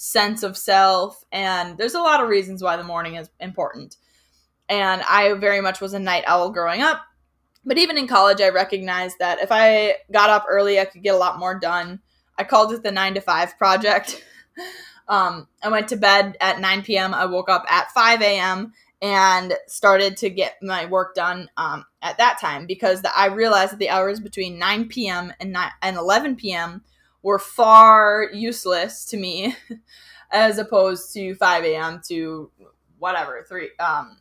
sense 0.02 0.44
of 0.44 0.58
self. 0.58 1.26
And 1.32 1.78
there's 1.78 1.94
a 1.94 2.00
lot 2.00 2.24
of 2.24 2.30
reasons 2.30 2.64
why 2.64 2.78
the 2.78 2.84
morning 2.86 3.16
is 3.16 3.30
important. 3.42 3.98
And 4.70 5.02
I 5.02 5.34
very 5.34 5.60
much 5.60 5.82
was 5.82 5.94
a 5.94 6.00
night 6.00 6.24
owl 6.26 6.52
growing 6.52 6.82
up. 6.82 7.02
But 7.66 7.78
even 7.78 7.98
in 7.98 8.08
college, 8.08 8.40
I 8.40 8.48
recognized 8.50 9.18
that 9.20 9.42
if 9.42 9.50
I 9.52 9.96
got 10.10 10.30
up 10.30 10.46
early, 10.48 10.80
I 10.80 10.86
could 10.86 11.04
get 11.04 11.16
a 11.16 11.18
lot 11.18 11.38
more 11.38 11.60
done. 11.60 12.00
I 12.38 12.46
called 12.46 12.72
it 12.72 12.82
the 12.82 12.92
nine 12.92 13.14
to 13.16 13.22
five 13.22 13.58
project. 13.58 14.24
um, 15.10 15.48
I 15.62 15.68
went 15.68 15.90
to 15.90 15.98
bed 15.98 16.38
at 16.40 16.62
9 16.62 16.84
p.m. 16.84 17.14
I 17.14 17.26
woke 17.26 17.50
up 17.50 17.66
at 17.70 17.92
5 17.92 18.22
a.m 18.22 18.74
and 19.02 19.54
started 19.68 20.18
to 20.18 20.30
get 20.30 20.62
my 20.62 20.86
work 20.86 21.16
done 21.16 21.50
um, 21.58 21.86
at 22.02 22.18
that 22.18 22.40
time 22.40 22.66
because 22.66 23.02
the, 23.02 23.18
I 23.18 23.28
realized 23.28 23.72
that 23.72 23.80
the 23.80 23.90
hours 23.90 24.20
between 24.20 24.60
9 24.60 24.90
p.m. 24.90 25.34
and 25.40 25.54
9, 25.54 25.72
and 25.82 25.98
11 25.98 26.36
p.m. 26.36 26.84
were 27.22 27.40
far 27.40 28.30
useless 28.34 29.06
to 29.06 29.18
me 29.18 29.56
as 30.32 30.58
opposed 30.58 31.14
to 31.14 31.36
5 31.36 31.64
a.m. 31.66 32.02
to 32.08 32.52
whatever 32.98 33.46
3 33.48 33.70
um, 33.80 34.18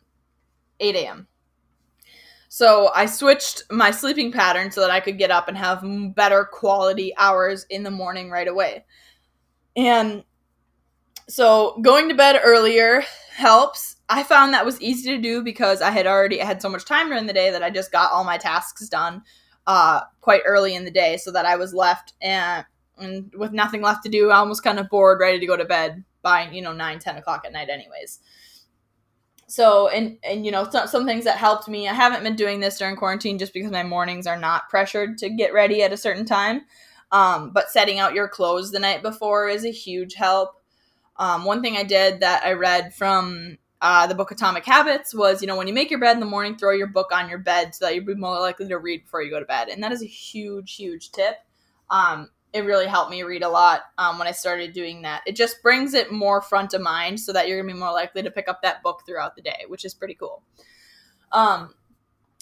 8 0.79 0.95
a.m. 0.95 1.27
So 2.49 2.89
I 2.95 3.05
switched 3.05 3.63
my 3.69 3.91
sleeping 3.91 4.31
pattern 4.31 4.71
so 4.71 4.81
that 4.81 4.89
I 4.89 4.99
could 4.99 5.17
get 5.19 5.29
up 5.29 5.47
and 5.47 5.57
have 5.57 5.83
better 6.15 6.45
quality 6.45 7.13
hours 7.15 7.65
in 7.69 7.83
the 7.83 7.91
morning 7.91 8.31
right 8.31 8.47
away. 8.47 8.85
And 9.75 10.23
so 11.27 11.79
going 11.81 12.09
to 12.09 12.15
bed 12.15 12.41
earlier 12.43 13.03
helps 13.31 13.97
I 14.09 14.23
found 14.23 14.53
that 14.53 14.65
was 14.65 14.81
easy 14.81 15.11
to 15.11 15.21
do 15.21 15.43
because 15.43 15.81
I 15.81 15.91
had 15.91 16.07
already 16.07 16.39
had 16.39 16.61
so 16.61 16.69
much 16.69 16.83
time 16.83 17.09
during 17.09 17.27
the 17.27 17.33
day 17.33 17.51
that 17.51 17.61
I 17.61 17.69
just 17.69 17.91
got 17.91 18.11
all 18.11 18.23
my 18.23 18.37
tasks 18.37 18.89
done 18.89 19.21
uh, 19.67 20.01
quite 20.19 20.41
early 20.45 20.73
in 20.75 20.83
the 20.83 20.91
day, 20.91 21.17
so 21.17 21.31
that 21.31 21.45
I 21.45 21.55
was 21.55 21.75
left 21.75 22.13
and, 22.21 22.65
and 22.99 23.33
with 23.35 23.51
nothing 23.53 23.81
left 23.81 24.03
to 24.03 24.09
do, 24.09 24.29
I 24.29 24.37
almost 24.37 24.63
kind 24.63 24.79
of 24.79 24.89
bored, 24.89 25.19
ready 25.19 25.39
to 25.39 25.45
go 25.45 25.57
to 25.57 25.65
bed 25.65 26.03
by 26.21 26.49
you 26.51 26.61
know 26.61 26.73
nine, 26.73 26.99
ten 26.99 27.17
o'clock 27.17 27.43
at 27.45 27.53
night, 27.53 27.69
anyways. 27.69 28.19
so 29.47 29.87
and 29.89 30.17
and 30.23 30.45
you 30.45 30.51
know 30.51 30.69
some, 30.69 30.87
some 30.87 31.05
things 31.05 31.23
that 31.25 31.37
helped 31.37 31.67
me 31.67 31.87
i 31.87 31.93
haven't 31.93 32.23
been 32.23 32.35
doing 32.35 32.59
this 32.59 32.77
during 32.77 32.95
quarantine 32.95 33.39
just 33.39 33.53
because 33.53 33.71
my 33.71 33.83
mornings 33.83 34.27
are 34.27 34.37
not 34.37 34.69
pressured 34.69 35.17
to 35.17 35.29
get 35.29 35.53
ready 35.53 35.81
at 35.81 35.93
a 35.93 35.97
certain 35.97 36.25
time. 36.25 36.61
Um, 37.11 37.51
but 37.51 37.69
setting 37.71 37.97
out 37.97 38.13
your 38.13 38.27
clothes 38.27 38.71
the 38.71 38.79
night 38.79 39.01
before 39.01 39.47
is 39.49 39.65
a 39.65 39.71
huge 39.71 40.13
help. 40.13 40.61
Um, 41.17 41.43
one 41.45 41.61
thing 41.61 41.75
i 41.77 41.83
did 41.83 42.19
that 42.21 42.43
i 42.45 42.53
read 42.53 42.93
from 42.93 43.57
uh, 43.81 44.05
the 44.07 44.15
book 44.15 44.31
atomic 44.31 44.65
habits 44.65 45.13
was 45.15 45.41
you 45.41 45.47
know 45.47 45.55
when 45.57 45.67
you 45.67 45.73
make 45.73 45.89
your 45.89 45.99
bed 45.99 46.13
in 46.15 46.19
the 46.19 46.25
morning 46.25 46.57
throw 46.57 46.71
your 46.71 46.87
book 46.87 47.11
on 47.13 47.29
your 47.29 47.39
bed 47.39 47.73
so 47.73 47.85
that 47.85 47.95
you'll 47.95 48.05
be 48.05 48.13
more 48.15 48.39
likely 48.39 48.67
to 48.67 48.77
read 48.77 49.03
before 49.03 49.21
you 49.23 49.31
go 49.31 49.39
to 49.39 49.45
bed 49.45 49.69
and 49.69 49.81
that 49.83 49.91
is 49.91 50.03
a 50.03 50.07
huge 50.07 50.75
huge 50.75 51.11
tip. 51.11 51.37
Um, 51.89 52.29
it 52.53 52.61
really 52.61 52.87
helped 52.87 53.11
me 53.11 53.23
read 53.23 53.43
a 53.43 53.49
lot 53.49 53.81
um, 53.97 54.17
when 54.17 54.27
I 54.27 54.31
started 54.31 54.73
doing 54.73 55.03
that. 55.03 55.21
It 55.27 55.35
just 55.35 55.61
brings 55.61 55.93
it 55.93 56.11
more 56.11 56.41
front 56.41 56.73
of 56.73 56.81
mind 56.81 57.19
so 57.19 57.33
that 57.33 57.47
you're 57.47 57.61
gonna 57.61 57.73
be 57.73 57.79
more 57.79 57.91
likely 57.91 58.23
to 58.23 58.31
pick 58.31 58.47
up 58.47 58.61
that 58.63 58.81
book 58.81 59.03
throughout 59.05 59.35
the 59.35 59.41
day, 59.41 59.65
which 59.67 59.85
is 59.85 59.93
pretty 59.93 60.15
cool. 60.15 60.43
Um, 61.31 61.73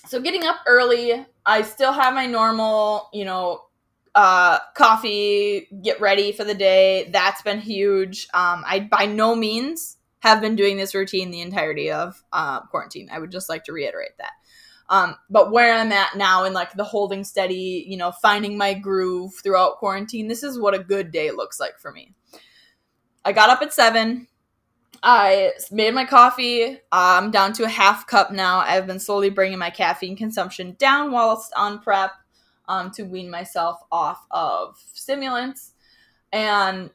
so 0.06 0.22
getting 0.22 0.44
up 0.44 0.58
early, 0.66 1.26
I 1.46 1.62
still 1.64 1.92
have 1.92 2.14
my 2.14 2.26
normal, 2.26 3.10
you 3.14 3.26
know, 3.26 3.64
uh, 4.16 4.60
coffee, 4.76 5.68
get 5.84 6.00
ready 6.00 6.32
for 6.32 6.44
the 6.44 6.56
day. 6.56 7.10
That's 7.12 7.42
been 7.42 7.60
huge. 7.60 8.28
Um, 8.34 8.64
I 8.66 8.88
by 8.90 9.06
no 9.06 9.36
means 9.36 9.98
have 10.20 10.42
been 10.42 10.56
doing 10.56 10.78
this 10.78 10.96
routine 10.96 11.30
the 11.30 11.42
entirety 11.42 11.92
of 11.92 12.24
uh, 12.34 12.62
quarantine. 12.62 13.10
I 13.12 13.20
would 13.20 13.32
just 13.32 13.50
like 13.50 13.66
to 13.66 13.74
reiterate 13.74 14.18
that. 14.18 14.32
Um, 14.90 15.16
but 15.30 15.52
where 15.52 15.74
I'm 15.74 15.92
at 15.92 16.16
now 16.16 16.46
in 16.46 16.54
like 16.54 16.74
the 16.74 16.84
holding 16.84 17.24
steady, 17.24 17.86
you 17.88 17.98
know, 17.98 18.12
finding 18.12 18.58
my 18.58 18.74
groove 18.74 19.34
throughout 19.44 19.78
quarantine, 19.78 20.28
this 20.28 20.44
is 20.44 20.60
what 20.60 20.74
a 20.74 20.80
good 20.80 21.12
day 21.12 21.32
looks 21.32 21.60
like 21.60 21.78
for 21.80 21.92
me. 21.92 22.14
I 23.26 23.34
got 23.34 23.50
up 23.50 23.62
at 23.62 23.74
seven. 23.74 24.28
I 25.04 25.52
made 25.72 25.94
my 25.94 26.06
coffee. 26.06 26.78
I'm 26.92 27.32
down 27.32 27.54
to 27.54 27.66
a 27.66 27.70
half 27.70 28.08
cup 28.08 28.32
now. 28.32 28.60
I've 28.60 28.88
been 28.88 29.00
slowly 29.00 29.30
bringing 29.30 29.60
my 29.60 29.70
caffeine 29.70 30.16
consumption 30.16 30.76
down 30.80 31.12
whilst 31.12 31.52
on 31.56 31.80
prep 31.80 32.12
um, 32.68 32.92
to 32.92 33.04
wean 33.04 33.30
myself 33.30 33.80
off 33.92 34.26
of 34.32 34.78
stimulants. 34.94 35.74
And 36.32 36.90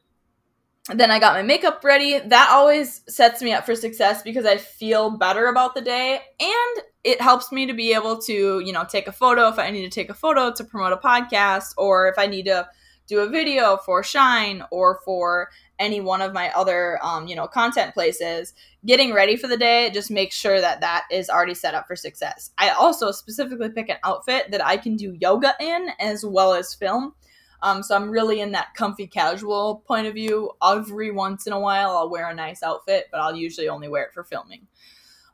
then 0.89 1.11
I 1.11 1.21
got 1.21 1.35
my 1.35 1.43
makeup 1.43 1.83
ready. 1.85 2.19
That 2.19 2.49
always 2.51 3.03
sets 3.09 3.41
me 3.41 3.53
up 3.53 3.65
for 3.65 3.77
success 3.77 4.23
because 4.23 4.45
I 4.45 4.57
feel 4.57 5.11
better 5.11 5.47
about 5.47 5.75
the 5.75 5.81
day 5.81 6.21
and 6.41 6.85
it 7.05 7.21
helps 7.21 7.53
me 7.53 7.67
to 7.67 7.75
be 7.75 7.95
able 7.95 8.19
to, 8.23 8.61
you 8.61 8.73
know, 8.73 8.85
take 8.85 9.07
a 9.07 9.13
photo 9.13 9.49
if 9.49 9.59
I 9.59 9.71
need 9.71 9.83
to 9.83 9.91
take 9.91 10.11
a 10.11 10.15
photo 10.15 10.53
to 10.53 10.65
promote 10.65 10.93
a 10.93 10.97
podcast 10.97 11.75
or 11.79 12.09
if 12.09 12.19
I 12.19 12.27
need 12.27 12.47
to 12.47 12.69
do 13.07 13.21
a 13.21 13.29
video 13.29 13.77
for 13.77 14.03
Shine 14.03 14.65
or 14.71 15.01
for 15.05 15.51
any 15.79 16.01
one 16.01 16.21
of 16.21 16.33
my 16.33 16.51
other, 16.53 16.99
um, 17.05 17.27
you 17.27 17.37
know, 17.37 17.47
content 17.47 17.95
places. 17.95 18.55
Getting 18.85 19.13
ready 19.13 19.37
for 19.37 19.49
the 19.49 19.57
day 19.57 19.91
just 19.91 20.11
makes 20.11 20.35
sure 20.35 20.61
that 20.61 20.81
that 20.81 21.05
is 21.11 21.29
already 21.29 21.55
set 21.55 21.75
up 21.75 21.87
for 21.87 21.97
success. 21.97 22.51
I 22.59 22.71
also 22.71 23.11
specifically 23.11 23.71
pick 23.71 23.89
an 23.89 23.99
outfit 24.05 24.51
that 24.51 24.65
I 24.65 24.77
can 24.77 24.97
do 24.97 25.17
yoga 25.21 25.55
in 25.61 25.89
as 26.01 26.25
well 26.25 26.55
as 26.55 26.75
film 26.75 27.15
um, 27.63 27.83
so 27.83 27.95
I'm 27.95 28.11
really 28.11 28.41
in 28.41 28.53
that 28.53 28.75
comfy 28.75 29.07
casual 29.07 29.85
point 29.87 30.09
of 30.09 30.15
view. 30.15 30.51
Every 30.63 31.13
once 31.13 31.47
in 31.47 31.53
a 31.53 31.61
while, 31.61 31.97
I'll 31.97 32.11
wear 32.11 32.29
a 32.29 32.35
nice 32.35 32.63
outfit, 32.63 33.07
but 33.13 33.21
I'll 33.21 33.37
usually 33.37 33.69
only 33.69 33.89
wear 33.89 34.05
it 34.05 34.13
for 34.13 34.25
filming. 34.25 34.67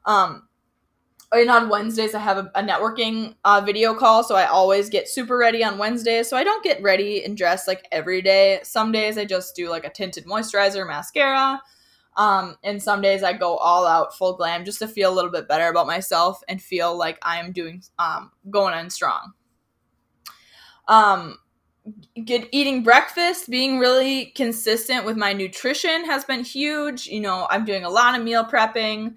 Um, 0.05 0.47
and 1.33 1.51
on 1.51 1.69
Wednesdays, 1.69 2.15
I 2.15 2.21
have 2.21 2.39
a, 2.39 2.51
a 2.55 2.63
networking 2.63 3.35
uh, 3.45 3.63
video 3.65 3.95
call, 3.95 4.25
so 4.25 4.35
I 4.35 4.47
always 4.47 4.91
get 4.91 5.09
super 5.09 5.37
ready 5.39 5.65
on 5.65 5.79
Wednesdays. 5.79 6.29
So 6.29 6.37
I 6.37 6.45
don't 6.45 6.63
get 6.63 6.83
ready 6.83 7.25
and 7.25 7.37
dressed 7.37 7.67
like 7.67 7.87
every 7.93 8.23
day. 8.23 8.61
Some 8.63 8.93
days 8.93 9.17
I 9.19 9.25
just 9.25 9.57
do 9.57 9.71
like 9.71 9.85
a 9.85 9.91
tinted 9.91 10.27
moisturizer, 10.27 10.87
mascara. 10.87 11.63
Um, 12.17 12.57
and 12.65 12.83
some 12.83 13.01
days 13.01 13.23
I 13.23 13.33
go 13.33 13.57
all 13.57 13.87
out, 13.87 14.17
full 14.17 14.37
glam, 14.37 14.65
just 14.65 14.81
to 14.81 14.89
feel 14.89 15.13
a 15.13 15.15
little 15.15 15.31
bit 15.31 15.49
better 15.49 15.69
about 15.69 15.87
myself 15.87 16.41
and 16.49 16.61
feel 16.61 16.97
like 16.97 17.19
I'm 17.23 17.53
doing, 17.53 17.83
um, 17.99 18.33
going 18.51 18.75
on 18.75 18.91
strong. 18.91 19.33
Um, 20.89 21.39
get 22.25 22.49
eating 22.53 22.83
breakfast, 22.83 23.51
being 23.51 23.79
really 23.79 24.27
consistent 24.35 25.05
with 25.05 25.17
my 25.17 25.33
nutrition 25.33 26.05
has 26.05 26.25
been 26.25 26.45
huge. 26.45 27.07
You 27.07 27.21
know, 27.21 27.47
I'm 27.51 27.65
doing 27.65 27.85
a 27.85 27.91
lot 27.91 28.19
of 28.19 28.25
meal 28.25 28.45
prepping. 28.45 29.17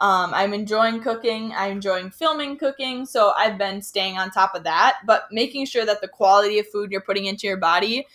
Um, 0.00 0.32
I'm 0.32 0.54
enjoying 0.54 1.02
cooking. 1.02 1.52
I'm 1.54 1.72
enjoying 1.72 2.10
filming 2.10 2.56
cooking. 2.56 3.04
So 3.04 3.32
I've 3.36 3.58
been 3.58 3.82
staying 3.82 4.16
on 4.16 4.30
top 4.30 4.54
of 4.54 4.64
that, 4.64 5.00
but 5.06 5.24
making 5.30 5.66
sure 5.66 5.84
that 5.84 6.00
the 6.00 6.08
quality 6.08 6.58
of 6.58 6.68
food 6.68 6.90
you're 6.90 7.02
putting 7.02 7.26
into 7.26 7.46
your 7.46 7.58
body 7.58 8.06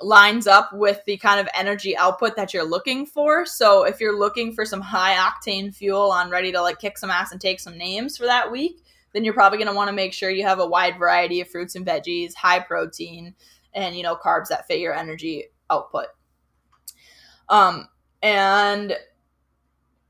lines 0.00 0.46
up 0.46 0.70
with 0.72 1.00
the 1.06 1.16
kind 1.16 1.40
of 1.40 1.48
energy 1.54 1.96
output 1.96 2.36
that 2.36 2.52
you're 2.52 2.68
looking 2.68 3.06
for. 3.06 3.46
So 3.46 3.84
if 3.84 4.00
you're 4.00 4.18
looking 4.18 4.52
for 4.52 4.64
some 4.64 4.80
high 4.80 5.14
octane 5.14 5.74
fuel 5.74 6.10
on 6.10 6.30
ready 6.30 6.52
to 6.52 6.60
like 6.60 6.78
kick 6.78 6.98
some 6.98 7.10
ass 7.10 7.32
and 7.32 7.40
take 7.40 7.60
some 7.60 7.78
names 7.78 8.16
for 8.16 8.24
that 8.24 8.50
week, 8.50 8.82
then 9.16 9.24
you're 9.24 9.32
probably 9.32 9.56
going 9.56 9.68
to 9.68 9.74
want 9.74 9.88
to 9.88 9.94
make 9.94 10.12
sure 10.12 10.28
you 10.28 10.42
have 10.42 10.58
a 10.58 10.66
wide 10.66 10.98
variety 10.98 11.40
of 11.40 11.48
fruits 11.48 11.74
and 11.74 11.86
veggies, 11.86 12.34
high 12.34 12.60
protein, 12.60 13.34
and 13.72 13.96
you 13.96 14.02
know 14.02 14.14
carbs 14.14 14.48
that 14.48 14.66
fit 14.66 14.78
your 14.78 14.94
energy 14.94 15.44
output. 15.70 16.08
Um, 17.48 17.88
and 18.22 18.94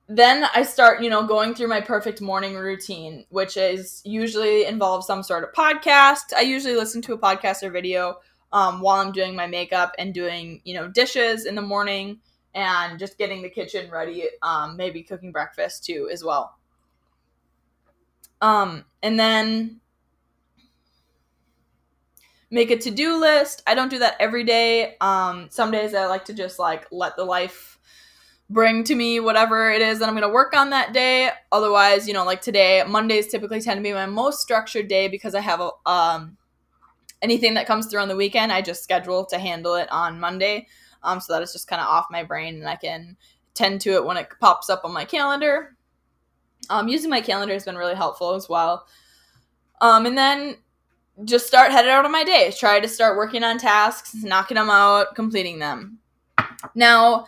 then 0.08 0.46
I 0.54 0.62
start, 0.62 1.02
you 1.02 1.10
know, 1.10 1.24
going 1.24 1.54
through 1.54 1.68
my 1.68 1.80
perfect 1.80 2.20
morning 2.20 2.56
routine, 2.56 3.26
which 3.28 3.56
is 3.56 4.02
usually 4.04 4.64
involves 4.64 5.06
some 5.06 5.22
sort 5.22 5.44
of 5.44 5.52
podcast. 5.52 6.32
I 6.36 6.40
usually 6.40 6.74
listen 6.74 7.02
to 7.02 7.14
a 7.14 7.18
podcast 7.18 7.62
or 7.62 7.70
video 7.70 8.16
um, 8.52 8.80
while 8.80 9.00
I'm 9.00 9.12
doing 9.12 9.36
my 9.36 9.46
makeup 9.46 9.94
and 9.98 10.14
doing, 10.14 10.60
you 10.64 10.74
know, 10.74 10.88
dishes 10.88 11.46
in 11.46 11.54
the 11.54 11.62
morning 11.62 12.20
and 12.54 12.98
just 12.98 13.18
getting 13.18 13.42
the 13.42 13.50
kitchen 13.50 13.90
ready. 13.90 14.28
Um, 14.42 14.76
maybe 14.76 15.02
cooking 15.02 15.32
breakfast 15.32 15.84
too 15.84 16.08
as 16.12 16.24
well. 16.24 16.55
Um, 18.40 18.84
and 19.02 19.18
then 19.18 19.80
make 22.50 22.70
a 22.70 22.76
to-do 22.76 23.18
list. 23.18 23.62
I 23.66 23.74
don't 23.74 23.90
do 23.90 23.98
that 23.98 24.16
every 24.20 24.44
day. 24.44 24.96
Um, 25.00 25.48
some 25.50 25.70
days 25.70 25.94
I 25.94 26.06
like 26.06 26.24
to 26.26 26.34
just 26.34 26.58
like 26.58 26.86
let 26.90 27.16
the 27.16 27.24
life 27.24 27.78
bring 28.48 28.84
to 28.84 28.94
me 28.94 29.18
whatever 29.18 29.70
it 29.70 29.82
is 29.82 29.98
that 29.98 30.08
I'm 30.08 30.14
going 30.14 30.22
to 30.22 30.32
work 30.32 30.54
on 30.54 30.70
that 30.70 30.92
day. 30.92 31.30
Otherwise, 31.50 32.06
you 32.06 32.14
know, 32.14 32.24
like 32.24 32.40
today, 32.40 32.82
Mondays 32.86 33.28
typically 33.28 33.60
tend 33.60 33.78
to 33.78 33.82
be 33.82 33.92
my 33.92 34.06
most 34.06 34.40
structured 34.40 34.88
day 34.88 35.08
because 35.08 35.34
I 35.34 35.40
have 35.40 35.60
a 35.60 35.70
um 35.84 36.36
anything 37.22 37.54
that 37.54 37.66
comes 37.66 37.86
through 37.86 38.00
on 38.00 38.08
the 38.08 38.16
weekend, 38.16 38.52
I 38.52 38.62
just 38.62 38.84
schedule 38.84 39.24
to 39.26 39.38
handle 39.38 39.74
it 39.74 39.90
on 39.90 40.20
Monday. 40.20 40.66
Um, 41.02 41.20
so 41.20 41.32
that 41.32 41.42
it's 41.42 41.52
just 41.52 41.68
kind 41.68 41.80
of 41.80 41.88
off 41.88 42.06
my 42.10 42.22
brain 42.22 42.56
and 42.56 42.68
I 42.68 42.76
can 42.76 43.16
tend 43.54 43.80
to 43.82 43.94
it 43.94 44.04
when 44.04 44.16
it 44.16 44.28
pops 44.40 44.68
up 44.68 44.82
on 44.84 44.92
my 44.92 45.04
calendar. 45.04 45.75
Um, 46.70 46.88
using 46.88 47.10
my 47.10 47.20
calendar 47.20 47.54
has 47.54 47.64
been 47.64 47.76
really 47.76 47.94
helpful 47.94 48.34
as 48.34 48.48
well. 48.48 48.86
Um, 49.80 50.06
and 50.06 50.16
then 50.16 50.56
just 51.24 51.46
start 51.46 51.70
headed 51.70 51.90
out 51.90 52.04
on 52.04 52.12
my 52.12 52.24
day. 52.24 52.52
Try 52.56 52.80
to 52.80 52.88
start 52.88 53.16
working 53.16 53.44
on 53.44 53.58
tasks, 53.58 54.14
knocking 54.14 54.56
them 54.56 54.70
out, 54.70 55.14
completing 55.14 55.58
them. 55.58 55.98
Now, 56.74 57.26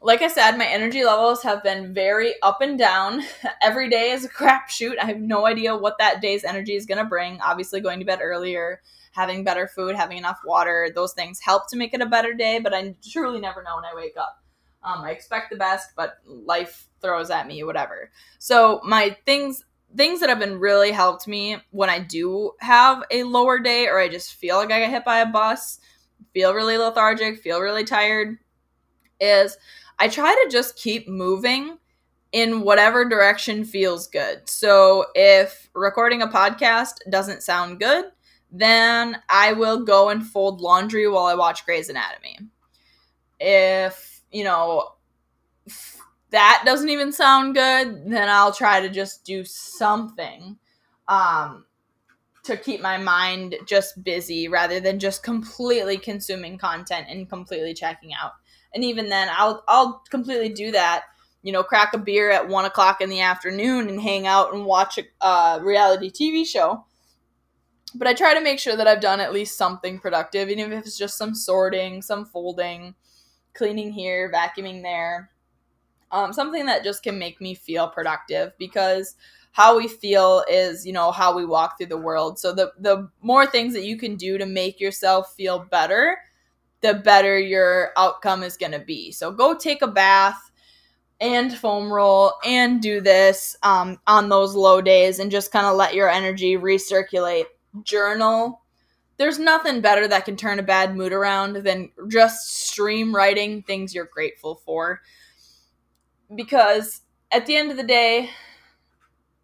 like 0.00 0.22
I 0.22 0.28
said, 0.28 0.56
my 0.56 0.66
energy 0.66 1.04
levels 1.04 1.42
have 1.42 1.62
been 1.62 1.92
very 1.92 2.34
up 2.42 2.60
and 2.60 2.78
down. 2.78 3.22
Every 3.62 3.88
day 3.88 4.10
is 4.10 4.24
a 4.24 4.28
crapshoot. 4.28 4.98
I 5.00 5.06
have 5.06 5.20
no 5.20 5.46
idea 5.46 5.76
what 5.76 5.98
that 5.98 6.20
day's 6.20 6.44
energy 6.44 6.74
is 6.74 6.86
going 6.86 6.98
to 6.98 7.04
bring. 7.04 7.40
Obviously, 7.40 7.80
going 7.80 7.98
to 7.98 8.04
bed 8.04 8.20
earlier, 8.22 8.80
having 9.12 9.44
better 9.44 9.66
food, 9.66 9.96
having 9.96 10.18
enough 10.18 10.38
water, 10.44 10.90
those 10.94 11.12
things 11.12 11.40
help 11.40 11.68
to 11.70 11.76
make 11.76 11.94
it 11.94 12.02
a 12.02 12.06
better 12.06 12.34
day, 12.34 12.58
but 12.58 12.74
I 12.74 12.94
truly 13.10 13.40
never 13.40 13.62
know 13.62 13.76
when 13.76 13.84
I 13.84 13.94
wake 13.94 14.16
up. 14.16 14.42
Um, 14.84 15.02
I 15.02 15.10
expect 15.10 15.50
the 15.50 15.56
best, 15.56 15.90
but 15.96 16.18
life 16.24 16.86
throws 17.06 17.30
at 17.30 17.46
me 17.46 17.62
whatever. 17.62 18.10
So 18.38 18.80
my 18.84 19.16
things 19.24 19.64
things 19.96 20.20
that 20.20 20.28
have 20.28 20.40
been 20.40 20.58
really 20.58 20.90
helped 20.90 21.26
me 21.26 21.56
when 21.70 21.88
I 21.88 22.00
do 22.00 22.52
have 22.60 23.02
a 23.10 23.22
lower 23.22 23.58
day 23.58 23.86
or 23.86 23.98
I 23.98 24.08
just 24.08 24.34
feel 24.34 24.56
like 24.56 24.70
I 24.70 24.80
got 24.80 24.90
hit 24.90 25.04
by 25.04 25.20
a 25.20 25.26
bus, 25.26 25.78
feel 26.34 26.52
really 26.52 26.76
lethargic, 26.76 27.38
feel 27.38 27.60
really 27.60 27.84
tired, 27.84 28.36
is 29.20 29.56
I 29.98 30.08
try 30.08 30.34
to 30.34 30.50
just 30.50 30.76
keep 30.76 31.08
moving 31.08 31.78
in 32.32 32.60
whatever 32.60 33.08
direction 33.08 33.64
feels 33.64 34.08
good. 34.08 34.46
So 34.48 35.06
if 35.14 35.70
recording 35.74 36.20
a 36.20 36.28
podcast 36.28 36.96
doesn't 37.08 37.42
sound 37.42 37.80
good, 37.80 38.06
then 38.50 39.18
I 39.28 39.52
will 39.52 39.84
go 39.84 40.10
and 40.10 40.26
fold 40.26 40.60
laundry 40.60 41.08
while 41.08 41.26
I 41.26 41.34
watch 41.34 41.64
Grey's 41.64 41.88
Anatomy. 41.88 42.38
If, 43.40 44.20
you 44.30 44.44
know, 44.44 44.92
that 46.30 46.62
doesn't 46.64 46.88
even 46.88 47.12
sound 47.12 47.54
good, 47.54 48.10
then 48.10 48.28
I'll 48.28 48.52
try 48.52 48.80
to 48.80 48.88
just 48.88 49.24
do 49.24 49.44
something 49.44 50.56
um, 51.08 51.64
to 52.44 52.56
keep 52.56 52.80
my 52.80 52.98
mind 52.98 53.56
just 53.66 54.02
busy 54.02 54.48
rather 54.48 54.80
than 54.80 54.98
just 54.98 55.22
completely 55.22 55.98
consuming 55.98 56.58
content 56.58 57.06
and 57.08 57.28
completely 57.28 57.74
checking 57.74 58.12
out. 58.12 58.32
And 58.74 58.84
even 58.84 59.08
then, 59.08 59.28
I'll 59.30 59.62
I'll 59.68 60.02
completely 60.10 60.48
do 60.50 60.72
that. 60.72 61.04
You 61.42 61.52
know, 61.52 61.62
crack 61.62 61.94
a 61.94 61.98
beer 61.98 62.30
at 62.30 62.48
one 62.48 62.64
o'clock 62.64 63.00
in 63.00 63.08
the 63.08 63.20
afternoon 63.20 63.88
and 63.88 64.00
hang 64.00 64.26
out 64.26 64.52
and 64.52 64.64
watch 64.64 64.98
a 64.98 65.04
uh, 65.24 65.60
reality 65.62 66.10
TV 66.10 66.44
show. 66.44 66.84
But 67.94 68.08
I 68.08 68.14
try 68.14 68.34
to 68.34 68.40
make 68.40 68.58
sure 68.58 68.76
that 68.76 68.88
I've 68.88 69.00
done 69.00 69.20
at 69.20 69.32
least 69.32 69.56
something 69.56 70.00
productive, 70.00 70.48
even 70.48 70.72
if 70.72 70.84
it's 70.84 70.98
just 70.98 71.16
some 71.16 71.34
sorting, 71.34 72.02
some 72.02 72.26
folding, 72.26 72.96
cleaning 73.54 73.92
here, 73.92 74.30
vacuuming 74.30 74.82
there 74.82 75.30
um, 76.16 76.32
something 76.32 76.66
that 76.66 76.84
just 76.84 77.02
can 77.02 77.18
make 77.18 77.40
me 77.40 77.54
feel 77.54 77.88
productive 77.88 78.52
because 78.58 79.16
how 79.52 79.76
we 79.76 79.88
feel 79.88 80.44
is 80.50 80.86
you 80.86 80.92
know 80.92 81.10
how 81.10 81.36
we 81.36 81.44
walk 81.44 81.76
through 81.76 81.86
the 81.86 81.96
world. 81.96 82.38
So 82.38 82.52
the 82.52 82.72
the 82.78 83.08
more 83.20 83.46
things 83.46 83.74
that 83.74 83.84
you 83.84 83.96
can 83.96 84.16
do 84.16 84.38
to 84.38 84.46
make 84.46 84.80
yourself 84.80 85.34
feel 85.34 85.66
better 85.70 86.18
the 86.80 86.94
better 86.94 87.38
your 87.38 87.92
outcome 87.96 88.42
is 88.42 88.56
going 88.56 88.72
to 88.72 88.78
be. 88.78 89.10
So 89.10 89.30
go 89.30 89.54
take 89.54 89.82
a 89.82 89.86
bath 89.86 90.50
and 91.20 91.52
foam 91.56 91.90
roll 91.90 92.34
and 92.44 92.80
do 92.82 93.00
this 93.00 93.56
um, 93.62 93.98
on 94.06 94.28
those 94.28 94.54
low 94.54 94.80
days 94.80 95.18
and 95.18 95.30
just 95.30 95.50
kind 95.50 95.66
of 95.66 95.76
let 95.76 95.94
your 95.94 96.08
energy 96.08 96.56
recirculate. 96.56 97.44
Journal. 97.82 98.62
There's 99.18 99.38
nothing 99.38 99.80
better 99.80 100.08
that 100.08 100.24
can 100.24 100.36
turn 100.36 100.58
a 100.58 100.62
bad 100.62 100.94
mood 100.96 101.12
around 101.12 101.56
than 101.56 101.90
just 102.08 102.68
stream 102.68 103.14
writing 103.14 103.62
things 103.62 103.94
you're 103.94 104.08
grateful 104.12 104.62
for 104.64 105.00
because 106.34 107.02
at 107.30 107.46
the 107.46 107.56
end 107.56 107.70
of 107.70 107.76
the 107.76 107.82
day 107.82 108.30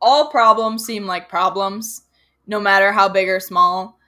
all 0.00 0.30
problems 0.30 0.84
seem 0.84 1.06
like 1.06 1.28
problems 1.28 2.02
no 2.46 2.58
matter 2.58 2.92
how 2.92 3.08
big 3.08 3.28
or 3.28 3.40
small 3.40 3.98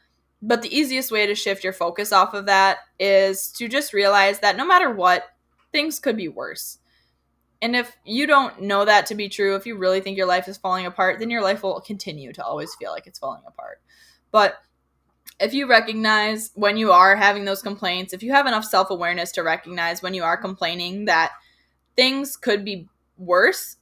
but 0.42 0.60
the 0.60 0.76
easiest 0.76 1.10
way 1.10 1.26
to 1.26 1.34
shift 1.34 1.64
your 1.64 1.72
focus 1.72 2.12
off 2.12 2.34
of 2.34 2.46
that 2.46 2.78
is 2.98 3.50
to 3.52 3.68
just 3.68 3.92
realize 3.92 4.40
that 4.40 4.56
no 4.56 4.66
matter 4.66 4.90
what 4.90 5.24
things 5.72 5.98
could 5.98 6.16
be 6.16 6.28
worse 6.28 6.78
and 7.64 7.74
if 7.74 7.96
you 8.04 8.26
don't 8.26 8.60
know 8.60 8.84
that 8.84 9.06
to 9.06 9.14
be 9.14 9.30
true, 9.30 9.56
if 9.56 9.64
you 9.64 9.78
really 9.78 10.02
think 10.02 10.18
your 10.18 10.26
life 10.26 10.48
is 10.48 10.58
falling 10.58 10.84
apart, 10.84 11.18
then 11.18 11.30
your 11.30 11.40
life 11.40 11.62
will 11.62 11.80
continue 11.80 12.30
to 12.34 12.44
always 12.44 12.74
feel 12.74 12.92
like 12.92 13.06
it's 13.06 13.18
falling 13.18 13.40
apart. 13.46 13.80
But 14.30 14.56
if 15.40 15.54
you 15.54 15.66
recognize 15.66 16.50
when 16.54 16.76
you 16.76 16.92
are 16.92 17.16
having 17.16 17.46
those 17.46 17.62
complaints, 17.62 18.12
if 18.12 18.22
you 18.22 18.32
have 18.32 18.46
enough 18.46 18.66
self 18.66 18.90
awareness 18.90 19.32
to 19.32 19.42
recognize 19.42 20.02
when 20.02 20.12
you 20.12 20.22
are 20.22 20.36
complaining 20.36 21.06
that 21.06 21.32
things 21.96 22.36
could 22.36 22.64
be 22.64 22.88
worse, 23.18 23.76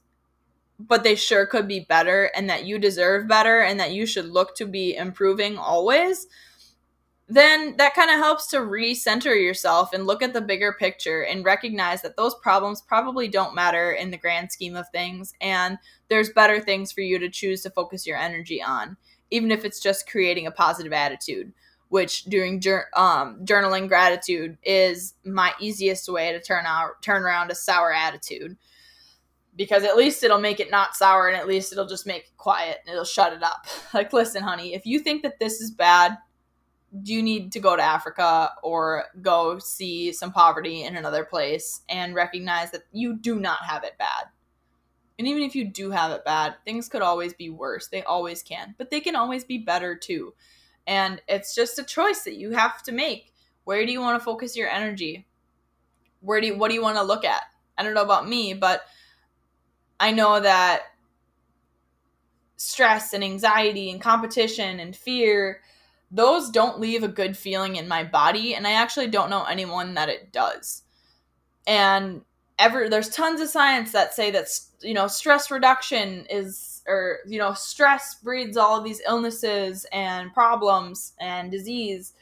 but 0.79 1.03
they 1.03 1.15
sure 1.15 1.45
could 1.45 1.67
be 1.67 1.81
better, 1.81 2.31
and 2.35 2.49
that 2.49 2.65
you 2.65 2.79
deserve 2.79 3.27
better, 3.27 3.61
and 3.61 3.79
that 3.79 3.93
you 3.93 4.05
should 4.05 4.25
look 4.25 4.55
to 4.55 4.65
be 4.65 4.95
improving 4.95 5.57
always, 5.57 6.27
then 7.27 7.75
that 7.77 7.95
kind 7.95 8.11
of 8.11 8.17
helps 8.17 8.47
to 8.47 8.57
recenter 8.57 9.35
yourself 9.41 9.93
and 9.93 10.05
look 10.05 10.21
at 10.21 10.33
the 10.33 10.41
bigger 10.41 10.73
picture 10.73 11.23
and 11.23 11.45
recognize 11.45 12.01
that 12.01 12.17
those 12.17 12.35
problems 12.35 12.81
probably 12.81 13.27
don't 13.27 13.55
matter 13.55 13.93
in 13.93 14.11
the 14.11 14.17
grand 14.17 14.51
scheme 14.51 14.75
of 14.75 14.89
things 14.89 15.33
and 15.39 15.77
there's 16.09 16.29
better 16.29 16.59
things 16.59 16.91
for 16.91 17.01
you 17.01 17.17
to 17.17 17.29
choose 17.29 17.61
to 17.61 17.69
focus 17.69 18.05
your 18.05 18.17
energy 18.17 18.61
on 18.61 18.97
even 19.31 19.51
if 19.51 19.65
it's 19.65 19.79
just 19.79 20.07
creating 20.07 20.45
a 20.45 20.51
positive 20.51 20.93
attitude 20.93 21.51
which 21.93 22.23
doing 22.23 22.55
um, 22.95 23.45
journaling 23.45 23.87
gratitude 23.87 24.57
is 24.63 25.13
my 25.23 25.53
easiest 25.59 26.11
way 26.11 26.31
to 26.31 26.41
turn 26.41 26.65
out 26.65 26.99
turn 27.03 27.21
around 27.21 27.51
a 27.51 27.55
sour 27.55 27.93
attitude 27.93 28.57
because 29.55 29.83
at 29.83 29.95
least 29.95 30.23
it'll 30.23 30.39
make 30.39 30.59
it 30.59 30.71
not 30.71 30.95
sour 30.95 31.27
and 31.27 31.37
at 31.37 31.47
least 31.47 31.71
it'll 31.71 31.85
just 31.85 32.07
make 32.07 32.23
it 32.23 32.37
quiet 32.37 32.79
and 32.83 32.91
it'll 32.91 33.05
shut 33.05 33.31
it 33.31 33.43
up 33.43 33.67
like 33.93 34.11
listen 34.11 34.41
honey 34.41 34.73
if 34.73 34.87
you 34.87 34.97
think 34.97 35.21
that 35.21 35.37
this 35.39 35.61
is 35.61 35.69
bad 35.69 36.17
do 37.03 37.13
you 37.13 37.21
need 37.21 37.51
to 37.51 37.59
go 37.59 37.75
to 37.75 37.83
Africa 37.83 38.53
or 38.63 39.05
go 39.21 39.59
see 39.59 40.11
some 40.11 40.31
poverty 40.31 40.85
in 40.85 40.95
another 40.95 41.23
place 41.23 41.81
and 41.89 42.15
recognize 42.15 42.71
that 42.71 42.85
you 42.91 43.15
do 43.17 43.39
not 43.39 43.63
have 43.63 43.83
it 43.83 43.97
bad. 43.97 44.25
And 45.17 45.27
even 45.27 45.41
if 45.41 45.55
you 45.55 45.65
do 45.65 45.89
have 45.89 46.11
it 46.11 46.23
bad, 46.23 46.53
things 46.65 46.89
could 46.89 47.01
always 47.01 47.33
be 47.33 47.49
worse. 47.49 47.87
They 47.87 48.03
always 48.03 48.43
can, 48.43 48.75
but 48.77 48.91
they 48.91 48.99
can 48.99 49.15
always 49.15 49.43
be 49.43 49.57
better 49.57 49.95
too. 49.95 50.35
And 50.87 51.21
it's 51.27 51.55
just 51.55 51.79
a 51.79 51.83
choice 51.83 52.23
that 52.23 52.35
you 52.35 52.51
have 52.51 52.83
to 52.83 52.91
make. 52.91 53.33
Where 53.63 53.85
do 53.85 53.91
you 53.91 54.01
want 54.01 54.19
to 54.19 54.23
focus 54.23 54.55
your 54.55 54.69
energy? 54.69 55.25
Where 56.21 56.41
do 56.41 56.47
you, 56.47 56.57
what 56.57 56.69
do 56.69 56.75
you 56.75 56.81
want 56.81 56.97
to 56.97 57.03
look 57.03 57.23
at? 57.25 57.43
I 57.77 57.83
don't 57.83 57.93
know 57.93 58.03
about 58.03 58.27
me, 58.27 58.53
but 58.53 58.81
I 59.99 60.11
know 60.11 60.39
that 60.39 60.83
stress 62.57 63.13
and 63.13 63.23
anxiety 63.23 63.91
and 63.91 64.01
competition 64.01 64.79
and 64.79 64.95
fear 64.95 65.61
those 66.11 66.49
don't 66.49 66.79
leave 66.79 67.03
a 67.03 67.07
good 67.07 67.35
feeling 67.35 67.75
in 67.75 67.87
my 67.87 68.03
body 68.03 68.55
and 68.55 68.65
i 68.65 68.71
actually 68.71 69.07
don't 69.07 69.29
know 69.29 69.43
anyone 69.43 69.95
that 69.95 70.07
it 70.07 70.31
does 70.31 70.83
and 71.67 72.21
ever 72.63 72.87
there's 72.87 73.09
tons 73.09 73.41
of 73.41 73.49
science 73.49 73.91
that 73.91 74.13
say 74.13 74.31
that 74.31 74.47
you 74.79 74.93
know 74.93 75.05
stress 75.05 75.51
reduction 75.51 76.25
is 76.29 76.81
or 76.87 77.19
you 77.27 77.37
know 77.37 77.53
stress 77.53 78.15
breeds 78.15 78.55
all 78.55 78.77
of 78.77 78.85
these 78.85 79.01
illnesses 79.05 79.85
and 79.91 80.33
problems 80.33 81.13
and 81.19 81.51
disease 81.51 82.13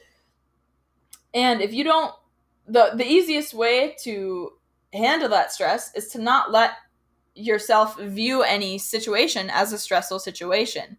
and 1.35 1.61
if 1.61 1.71
you 1.73 1.83
don't 1.83 2.13
the 2.67 2.91
the 2.95 3.05
easiest 3.05 3.53
way 3.53 3.95
to 4.01 4.53
handle 4.93 5.29
that 5.29 5.51
stress 5.51 5.91
is 5.95 6.07
to 6.07 6.19
not 6.19 6.51
let 6.51 6.71
yourself 7.35 7.99
view 7.99 8.41
any 8.41 8.79
situation 8.79 9.47
as 9.51 9.71
a 9.71 9.77
stressful 9.77 10.19
situation 10.19 10.97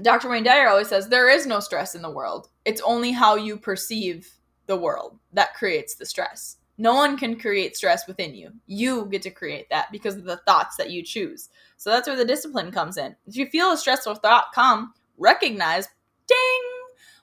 Dr. 0.00 0.30
Wayne 0.30 0.44
Dyer 0.44 0.68
always 0.68 0.88
says 0.88 1.08
there 1.08 1.28
is 1.28 1.46
no 1.46 1.60
stress 1.60 1.94
in 1.94 2.00
the 2.00 2.10
world. 2.10 2.48
It's 2.64 2.80
only 2.82 3.10
how 3.10 3.34
you 3.34 3.58
perceive 3.58 4.30
the 4.66 4.76
world 4.76 5.18
that 5.32 5.54
creates 5.54 5.96
the 5.96 6.06
stress. 6.06 6.56
No 6.80 6.94
one 6.94 7.18
can 7.18 7.38
create 7.38 7.76
stress 7.76 8.06
within 8.08 8.34
you. 8.34 8.52
You 8.66 9.04
get 9.06 9.20
to 9.22 9.30
create 9.30 9.68
that 9.68 9.92
because 9.92 10.16
of 10.16 10.24
the 10.24 10.38
thoughts 10.38 10.76
that 10.76 10.90
you 10.90 11.02
choose. 11.02 11.50
So 11.76 11.90
that's 11.90 12.08
where 12.08 12.16
the 12.16 12.24
discipline 12.24 12.72
comes 12.72 12.96
in. 12.96 13.14
If 13.26 13.36
you 13.36 13.46
feel 13.46 13.72
a 13.72 13.76
stressful 13.76 14.14
thought 14.14 14.46
come, 14.54 14.94
recognize, 15.18 15.88
ding, 16.26 16.62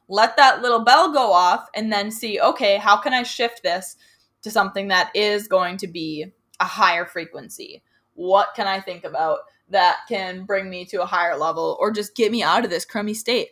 let 0.08 0.38
that 0.38 0.62
little 0.62 0.84
bell 0.84 1.12
go 1.12 1.34
off, 1.34 1.68
and 1.74 1.92
then 1.92 2.12
see, 2.12 2.40
okay, 2.40 2.78
how 2.78 2.98
can 2.98 3.14
I 3.14 3.24
shift 3.24 3.64
this 3.64 3.96
to 4.44 4.52
something 4.52 4.90
that 4.90 5.10
is 5.16 5.48
going 5.48 5.78
to 5.78 5.88
be 5.88 6.28
a 6.60 6.66
higher 6.66 7.06
frequency? 7.06 7.84
What 8.14 8.50
can 8.56 8.68
I 8.68 8.80
think 8.80 9.06
about? 9.06 9.40
that 9.70 9.98
can 10.08 10.46
bring 10.46 10.70
me 10.70 10.86
to 10.86 11.02
a 11.02 11.06
higher 11.06 11.36
level 11.36 11.78
or 11.80 11.92
just 11.92 12.16
get 12.16 12.32
me 12.32 12.42
out 12.42 12.64
of 12.64 12.70
this 12.70 12.86
crummy 12.86 13.14
state. 13.14 13.50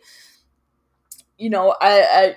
You 1.36 1.50
know, 1.50 1.76
I, 1.80 2.00
I 2.10 2.36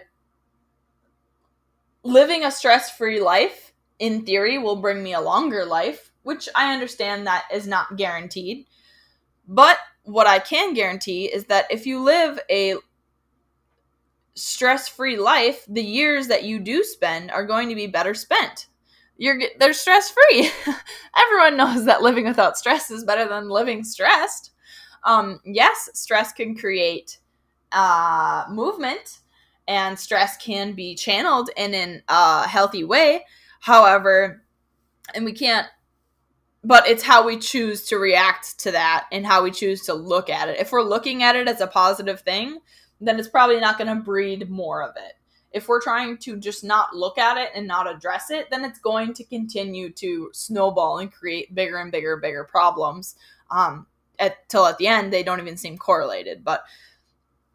living 2.04 2.44
a 2.44 2.52
stress-free 2.52 3.20
life 3.20 3.74
in 4.00 4.26
theory 4.26 4.58
will 4.58 4.78
bring 4.78 5.04
me 5.04 5.14
a 5.14 5.22
longer 5.22 5.66
life, 5.66 6.12
which 6.24 6.48
I 6.56 6.74
understand 6.74 7.28
that 7.28 7.46
is 7.54 7.68
not 7.68 7.98
guaranteed. 7.98 8.66
But 9.48 9.78
what 10.04 10.28
I 10.28 10.40
can 10.40 10.74
guarantee 10.74 11.26
is 11.26 11.46
that 11.46 11.68
if 11.72 11.86
you 11.86 12.02
live 12.02 12.40
a 12.50 12.76
stress-free 14.36 15.18
life, 15.18 15.66
the 15.68 15.84
years 15.84 16.28
that 16.28 16.44
you 16.44 16.60
do 16.60 16.84
spend 16.84 17.32
are 17.32 17.46
going 17.46 17.70
to 17.70 17.76
be 17.76 17.88
better 17.88 18.14
spent 18.14 18.68
you're 19.20 19.40
they're 19.60 19.74
stress 19.74 20.10
free. 20.10 20.50
Everyone 21.16 21.58
knows 21.58 21.86
that 21.86 22.02
living 22.02 22.26
without 22.26 22.58
stress 22.58 22.90
is 22.90 23.04
better 23.04 23.28
than 23.28 23.50
living 23.50 23.84
stressed. 23.84 24.52
Um, 25.04 25.40
yes, 25.46 25.90
stress 25.94 26.32
can 26.32 26.56
create 26.56 27.20
uh, 27.72 28.46
movement, 28.50 29.20
and 29.70 29.98
stress 29.98 30.36
can 30.36 30.74
be 30.74 30.96
channeled 30.96 31.50
in 31.56 31.74
a 31.74 32.02
uh, 32.10 32.44
healthy 32.44 32.84
way. 32.84 33.26
However, 33.62 34.44
and 35.16 35.24
we 35.24 35.32
can't. 35.32 35.68
But 36.62 36.90
it's 36.90 37.04
how 37.04 37.26
we 37.26 37.38
choose 37.38 37.86
to 37.86 37.98
react 37.98 38.60
to 38.60 38.72
that 38.72 39.06
and 39.14 39.26
how 39.26 39.44
we 39.44 39.52
choose 39.52 39.84
to 39.84 39.94
look 39.94 40.30
at 40.30 40.50
it. 40.50 40.60
If 40.60 40.74
we're 40.74 40.82
looking 40.82 41.24
at 41.24 41.38
it 41.38 41.48
as 41.48 41.62
a 41.62 41.68
positive 41.68 42.20
thing, 42.20 42.60
then 43.00 43.18
it's 43.18 43.30
probably 43.30 43.62
not 43.62 43.78
going 43.78 43.96
to 43.96 44.04
breed 44.04 44.50
more 44.50 44.84
of 44.84 44.98
it 44.98 45.14
if 45.52 45.68
we're 45.68 45.82
trying 45.82 46.18
to 46.18 46.38
just 46.38 46.64
not 46.64 46.96
look 46.96 47.18
at 47.18 47.38
it 47.38 47.50
and 47.56 47.68
not 47.68 47.90
address 47.90 48.30
it, 48.30 48.50
then 48.52 48.64
it's 48.64 48.80
going 48.80 49.14
to 49.14 49.24
continue 49.24 49.90
to 49.94 50.30
snowball 50.32 51.00
and 51.00 51.12
create 51.12 51.56
bigger 51.56 51.78
and 51.78 51.92
bigger, 51.92 52.18
bigger 52.18 52.44
problems. 52.44 53.16
Um, 53.50 53.88
at, 54.20 54.48
till 54.50 54.66
at 54.66 54.78
the 54.78 54.88
end, 54.88 55.12
they 55.12 55.24
don't 55.24 55.40
even 55.40 55.58
seem 55.58 55.78
correlated, 55.78 56.44
but 56.44 56.64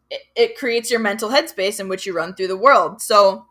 it, 0.09 0.21
it 0.35 0.57
creates 0.57 0.91
your 0.91 0.99
mental 0.99 1.29
headspace 1.29 1.79
in 1.79 1.87
which 1.87 2.05
you 2.05 2.13
run 2.13 2.33
through 2.33 2.47
the 2.47 2.57
world. 2.57 3.01
So, 3.01 3.45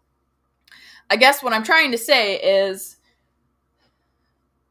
I 1.11 1.17
guess 1.17 1.43
what 1.43 1.53
I'm 1.53 1.65
trying 1.65 1.93
to 1.93 1.99
say 1.99 2.37
is 2.37 2.97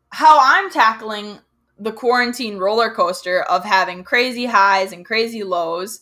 how 0.09 0.39
I'm 0.41 0.69
tackling 0.69 1.39
the 1.77 1.91
quarantine 1.91 2.57
roller 2.57 2.91
coaster 2.91 3.41
of 3.41 3.65
having 3.65 4.03
crazy 4.03 4.45
highs 4.45 4.91
and 4.91 5.05
crazy 5.05 5.43
lows 5.43 6.01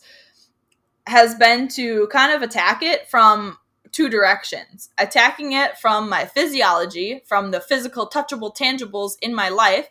has 1.06 1.34
been 1.34 1.68
to 1.68 2.06
kind 2.08 2.32
of 2.32 2.42
attack 2.42 2.82
it 2.82 3.08
from 3.08 3.58
two 3.92 4.08
directions 4.08 4.88
attacking 4.98 5.52
it 5.52 5.78
from 5.78 6.08
my 6.08 6.24
physiology, 6.24 7.22
from 7.26 7.50
the 7.50 7.60
physical, 7.60 8.08
touchable, 8.08 8.54
tangibles 8.54 9.12
in 9.20 9.34
my 9.34 9.48
life, 9.50 9.88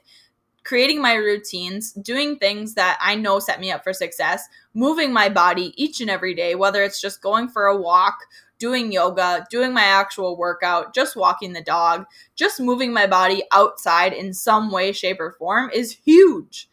creating 0.64 1.02
my 1.02 1.14
routines, 1.14 1.92
doing 1.94 2.38
things 2.38 2.76
that 2.76 2.98
I 3.02 3.16
know 3.16 3.40
set 3.40 3.60
me 3.60 3.72
up 3.72 3.84
for 3.84 3.94
success, 3.94 4.48
moving 4.74 5.12
my 5.12 5.30
body 5.30 5.74
each 5.76 6.02
and 6.02 6.10
every 6.10 6.36
day, 6.36 6.56
whether 6.56 6.84
it's 6.84 7.02
just 7.02 7.22
going 7.22 7.50
for 7.50 7.66
a 7.66 7.78
walk, 7.80 8.16
doing 8.60 8.92
yoga, 8.92 9.46
doing 9.50 9.74
my 9.74 9.84
actual 9.84 10.38
workout, 10.38 10.94
just 10.94 11.16
walking 11.16 11.54
the 11.54 11.64
dog, 11.64 12.06
just 12.36 12.60
moving 12.60 12.94
my 12.94 13.08
body 13.08 13.44
outside 13.52 14.14
in 14.14 14.34
some 14.34 14.72
way, 14.72 14.92
shape, 14.92 15.20
or 15.20 15.32
form 15.32 15.70
is 15.74 15.98
huge. 16.06 16.70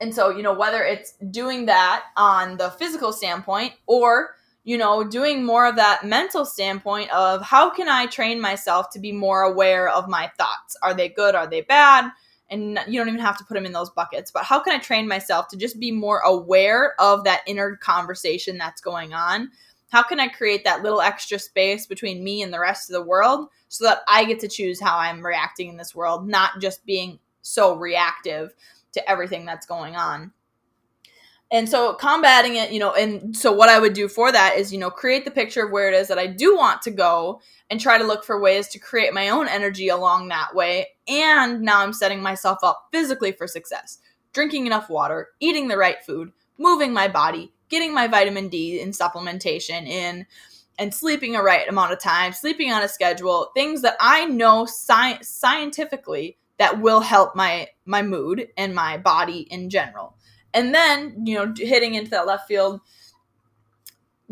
And 0.00 0.12
so, 0.12 0.30
you 0.30 0.42
know, 0.42 0.52
whether 0.52 0.82
it's 0.82 1.12
doing 1.30 1.66
that 1.66 2.02
on 2.16 2.56
the 2.56 2.70
physical 2.70 3.12
standpoint 3.12 3.74
or 3.86 4.34
you 4.64 4.78
know, 4.78 5.02
doing 5.02 5.44
more 5.44 5.66
of 5.66 5.76
that 5.76 6.04
mental 6.04 6.44
standpoint 6.44 7.10
of 7.12 7.42
how 7.42 7.70
can 7.70 7.88
I 7.88 8.06
train 8.06 8.40
myself 8.40 8.90
to 8.90 9.00
be 9.00 9.10
more 9.10 9.42
aware 9.42 9.88
of 9.88 10.08
my 10.08 10.30
thoughts? 10.38 10.76
Are 10.82 10.94
they 10.94 11.08
good? 11.08 11.34
Are 11.34 11.48
they 11.48 11.62
bad? 11.62 12.10
And 12.52 12.78
you 12.86 13.00
don't 13.00 13.08
even 13.08 13.20
have 13.20 13.38
to 13.38 13.44
put 13.44 13.54
them 13.54 13.64
in 13.64 13.72
those 13.72 13.90
buckets, 13.90 14.30
but 14.30 14.44
how 14.44 14.60
can 14.60 14.74
I 14.74 14.78
train 14.78 15.08
myself 15.08 15.48
to 15.48 15.56
just 15.56 15.80
be 15.80 15.90
more 15.90 16.18
aware 16.18 16.94
of 17.00 17.24
that 17.24 17.40
inner 17.46 17.76
conversation 17.76 18.58
that's 18.58 18.82
going 18.82 19.14
on? 19.14 19.50
How 19.90 20.02
can 20.02 20.20
I 20.20 20.28
create 20.28 20.62
that 20.64 20.82
little 20.82 21.00
extra 21.00 21.38
space 21.38 21.86
between 21.86 22.22
me 22.22 22.42
and 22.42 22.52
the 22.52 22.60
rest 22.60 22.90
of 22.90 22.94
the 22.94 23.02
world 23.02 23.48
so 23.68 23.84
that 23.86 24.02
I 24.06 24.24
get 24.26 24.38
to 24.40 24.48
choose 24.48 24.80
how 24.80 24.98
I'm 24.98 25.24
reacting 25.24 25.70
in 25.70 25.78
this 25.78 25.94
world, 25.94 26.28
not 26.28 26.60
just 26.60 26.84
being 26.84 27.18
so 27.40 27.74
reactive 27.74 28.54
to 28.92 29.10
everything 29.10 29.46
that's 29.46 29.66
going 29.66 29.96
on? 29.96 30.32
And 31.52 31.68
so 31.68 31.92
combating 31.92 32.56
it, 32.56 32.72
you 32.72 32.80
know, 32.80 32.94
and 32.94 33.36
so 33.36 33.52
what 33.52 33.68
I 33.68 33.78
would 33.78 33.92
do 33.92 34.08
for 34.08 34.32
that 34.32 34.56
is, 34.56 34.72
you 34.72 34.78
know, 34.78 34.88
create 34.90 35.26
the 35.26 35.30
picture 35.30 35.66
of 35.66 35.70
where 35.70 35.86
it 35.86 35.94
is 35.94 36.08
that 36.08 36.18
I 36.18 36.26
do 36.26 36.56
want 36.56 36.80
to 36.82 36.90
go 36.90 37.42
and 37.68 37.78
try 37.78 37.98
to 37.98 38.04
look 38.04 38.24
for 38.24 38.40
ways 38.40 38.68
to 38.68 38.78
create 38.78 39.12
my 39.12 39.28
own 39.28 39.48
energy 39.48 39.88
along 39.88 40.28
that 40.28 40.54
way. 40.54 40.88
And 41.06 41.60
now 41.60 41.80
I'm 41.80 41.92
setting 41.92 42.22
myself 42.22 42.60
up 42.62 42.88
physically 42.90 43.32
for 43.32 43.46
success. 43.46 43.98
Drinking 44.32 44.66
enough 44.66 44.88
water, 44.88 45.28
eating 45.40 45.68
the 45.68 45.76
right 45.76 46.02
food, 46.02 46.32
moving 46.56 46.94
my 46.94 47.06
body, 47.06 47.52
getting 47.68 47.92
my 47.92 48.06
vitamin 48.06 48.48
D 48.48 48.80
and 48.80 48.94
supplementation 48.94 49.86
in, 49.86 50.24
and 50.78 50.94
sleeping 50.94 51.36
a 51.36 51.42
right 51.42 51.68
amount 51.68 51.92
of 51.92 52.00
time, 52.00 52.32
sleeping 52.32 52.72
on 52.72 52.82
a 52.82 52.88
schedule, 52.88 53.50
things 53.52 53.82
that 53.82 53.96
I 54.00 54.24
know 54.24 54.64
sci- 54.64 55.20
scientifically 55.20 56.38
that 56.56 56.80
will 56.80 57.00
help 57.00 57.36
my 57.36 57.68
my 57.84 58.00
mood 58.00 58.48
and 58.56 58.74
my 58.74 58.96
body 58.96 59.40
in 59.50 59.68
general 59.68 60.16
and 60.54 60.74
then 60.74 61.24
you 61.24 61.34
know 61.34 61.52
hitting 61.56 61.94
into 61.94 62.10
that 62.10 62.26
left 62.26 62.48
field 62.48 62.80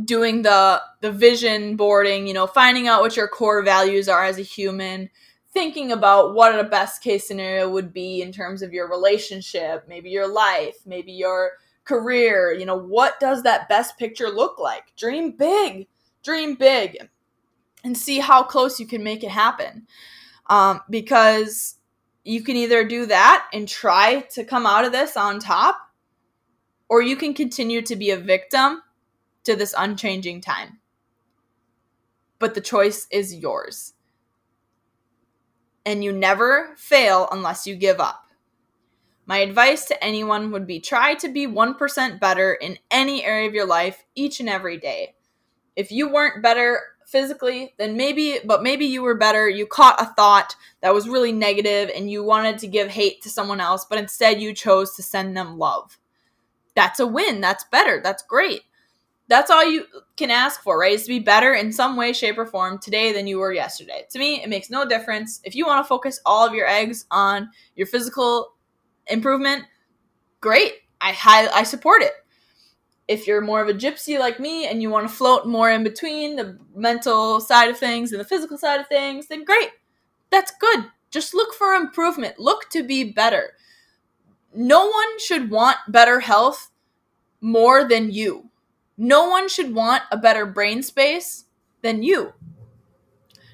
doing 0.05 0.43
the 0.43 0.81
the 1.01 1.13
vision 1.13 1.77
boarding 1.77 2.27
you 2.27 2.35
know 2.35 2.47
finding 2.47 2.89
out 2.89 3.01
what 3.01 3.17
your 3.17 3.29
core 3.29 3.63
values 3.63 4.09
are 4.09 4.25
as 4.25 4.39
a 4.39 4.43
human 4.43 5.11
thinking 5.53 5.91
about 5.91 6.35
what 6.35 6.59
a 6.59 6.65
best 6.65 7.03
case 7.03 7.27
scenario 7.27 7.69
would 7.69 7.93
be 7.93 8.23
in 8.23 8.33
terms 8.33 8.63
of 8.63 8.73
your 8.73 8.89
relationship 8.89 9.85
maybe 9.89 10.11
your 10.11 10.29
life 10.29 10.77
maybe 10.87 11.13
your 11.13 11.53
career 11.85 12.53
you 12.53 12.65
know 12.65 12.79
what 12.79 13.19
does 13.21 13.43
that 13.43 13.69
best 13.69 13.99
picture 13.99 14.29
look 14.29 14.59
like? 14.59 14.95
Dream 14.97 15.33
big 15.33 15.87
dream 16.23 16.55
big 16.55 17.09
and 17.85 17.97
see 17.97 18.19
how 18.19 18.43
close 18.43 18.79
you 18.79 18.87
can 18.87 19.03
make 19.03 19.25
it 19.25 19.31
happen. 19.31 19.87
Um, 20.49 20.81
because 20.91 21.77
you 22.25 22.43
can 22.43 22.57
either 22.57 22.85
do 22.85 23.07
that 23.07 23.49
and 23.53 23.67
try 23.67 24.21
to 24.33 24.45
come 24.45 24.67
out 24.67 24.85
of 24.85 24.93
this 24.93 25.17
on 25.17 25.39
top 25.39 25.79
or 26.91 27.01
you 27.01 27.17
can 27.17 27.33
continue 27.33 27.81
to 27.81 27.95
be 27.95 28.11
a 28.11 28.17
victim 28.17 28.83
to 29.45 29.55
this 29.55 29.75
unchanging 29.79 30.41
time. 30.41 30.81
But 32.41 32.55
the 32.55 32.61
choice 32.61 33.07
is 33.13 33.33
yours. 33.33 33.95
And 35.87 36.03
you 36.03 36.13
never 36.13 36.75
fail 36.77 37.29
unless 37.31 37.67
you 37.67 37.77
give 37.77 38.01
up. 38.01 38.27
My 39.25 39.39
advice 39.39 39.85
to 39.87 40.05
anyone 40.05 40.51
would 40.51 40.67
be 40.67 40.81
try 40.81 41.15
to 41.15 41.29
be 41.29 41.47
1% 41.47 42.21
better 42.21 42.55
in 42.55 42.79
any 42.91 43.25
area 43.25 43.47
of 43.47 43.55
your 43.55 43.67
life 43.67 44.05
each 44.17 44.41
and 44.41 44.49
every 44.49 44.77
day. 44.77 45.15
If 45.77 45.93
you 45.93 46.13
weren't 46.13 46.43
better 46.43 46.81
physically, 47.07 47.75
then 47.79 47.97
maybe, 47.97 48.39
but 48.45 48.65
maybe 48.65 48.87
you 48.87 49.03
were 49.03 49.15
better. 49.15 49.49
You 49.49 49.67
caught 49.67 50.03
a 50.03 50.13
thought 50.17 50.57
that 50.81 50.93
was 50.93 51.09
really 51.09 51.33
negative 51.33 51.91
and 51.95 52.11
you 52.11 52.25
wanted 52.25 52.59
to 52.59 52.67
give 52.67 52.89
hate 52.89 53.23
to 53.23 53.31
someone 53.31 53.61
else, 53.61 53.85
but 53.85 53.99
instead 53.99 54.41
you 54.41 54.53
chose 54.53 54.97
to 54.97 55.05
send 55.05 55.37
them 55.37 55.57
love 55.57 55.97
that's 56.75 57.01
a 57.01 57.07
win. 57.07 57.41
That's 57.41 57.65
better. 57.65 58.01
That's 58.03 58.23
great. 58.23 58.63
That's 59.29 59.51
all 59.51 59.65
you 59.65 59.87
can 60.17 60.31
ask 60.31 60.61
for, 60.61 60.79
right? 60.79 60.93
Is 60.93 61.05
to 61.05 61.09
be 61.09 61.21
better 61.21 61.55
in 61.55 61.73
some 61.73 61.97
way, 61.97 62.13
shape, 62.13 62.37
or 62.37 62.47
form 62.47 62.79
today 62.79 63.13
than 63.13 63.29
you 63.29 63.39
were 63.39 63.53
yesterday. 63.53 64.05
To 64.11 64.19
me, 64.19 64.43
it 64.43 64.49
makes 64.49 64.71
no 64.71 64.85
difference. 64.85 65.41
If 65.45 65.55
you 65.55 65.67
want 65.67 65.85
to 65.85 65.89
focus 65.89 66.21
all 66.27 66.45
of 66.47 66.53
your 66.53 66.67
eggs 66.67 67.07
on 67.13 67.49
your 67.77 67.87
physical 67.87 68.55
improvement, 69.07 69.65
great. 70.41 70.75
I 71.01 71.49
I 71.55 71.63
support 71.63 72.03
it. 72.03 72.13
If 73.07 73.27
you're 73.27 73.41
more 73.41 73.63
of 73.63 73.69
a 73.69 73.75
gypsy 73.75 74.19
like 74.19 74.41
me 74.41 74.67
and 74.67 74.83
you 74.83 74.91
want 74.91 75.09
to 75.09 75.15
float 75.15 75.47
more 75.47 75.71
in 75.71 75.85
between 75.85 76.37
the 76.37 76.59
mental 76.75 77.41
side 77.41 77.71
of 77.71 77.79
things 77.79 78.13
and 78.13 78.21
the 78.21 78.25
physical 78.25 78.59
side 78.59 78.81
of 78.81 78.89
things, 78.89 79.29
then 79.29 79.45
great. 79.45 79.71
That's 80.31 80.53
good. 80.61 80.87
Just 81.11 81.35
look 81.35 81.55
for 81.55 81.75
improvement. 81.75 82.39
Look 82.39 82.69
to 82.71 82.83
be 82.83 83.13
better 83.13 83.55
no 84.55 84.87
one 84.87 85.19
should 85.19 85.51
want 85.51 85.77
better 85.89 86.21
health 86.21 86.71
more 87.41 87.89
than 87.89 88.11
you. 88.11 88.51
No 88.97 89.29
one 89.29 89.49
should 89.49 89.75
want 89.75 90.03
a 90.11 90.17
better 90.17 90.45
brain 90.45 90.83
space 90.83 91.45
than 91.83 92.03
you. 92.03 92.33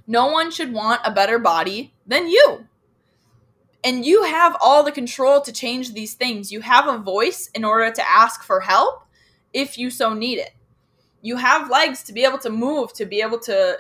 No 0.07 0.27
one 0.27 0.51
should 0.51 0.73
want 0.73 1.01
a 1.05 1.13
better 1.13 1.39
body 1.39 1.93
than 2.07 2.29
you. 2.29 2.67
And 3.85 4.05
you 4.05 4.25
have 4.25 4.57
all 4.61 4.83
the 4.83 4.91
control 4.91 5.41
to 5.43 5.53
change 5.53 5.93
these 5.93 6.15
things. 6.15 6.51
You 6.51 6.61
have 6.63 6.89
a 6.89 6.99
voice 6.99 7.51
in 7.55 7.65
order 7.65 7.93
to 7.93 8.09
ask 8.09 8.43
for 8.43 8.61
help 8.61 9.05
if 9.53 9.79
you 9.79 9.91
so 9.91 10.13
need 10.13 10.39
it. 10.39 10.51
You 11.23 11.37
have 11.37 11.71
legs 11.71 12.03
to 12.05 12.13
be 12.13 12.25
able 12.25 12.39
to 12.39 12.51
move, 12.51 12.93
to 12.95 13.07
be 13.07 13.21
able 13.21 13.39
to 13.41 13.79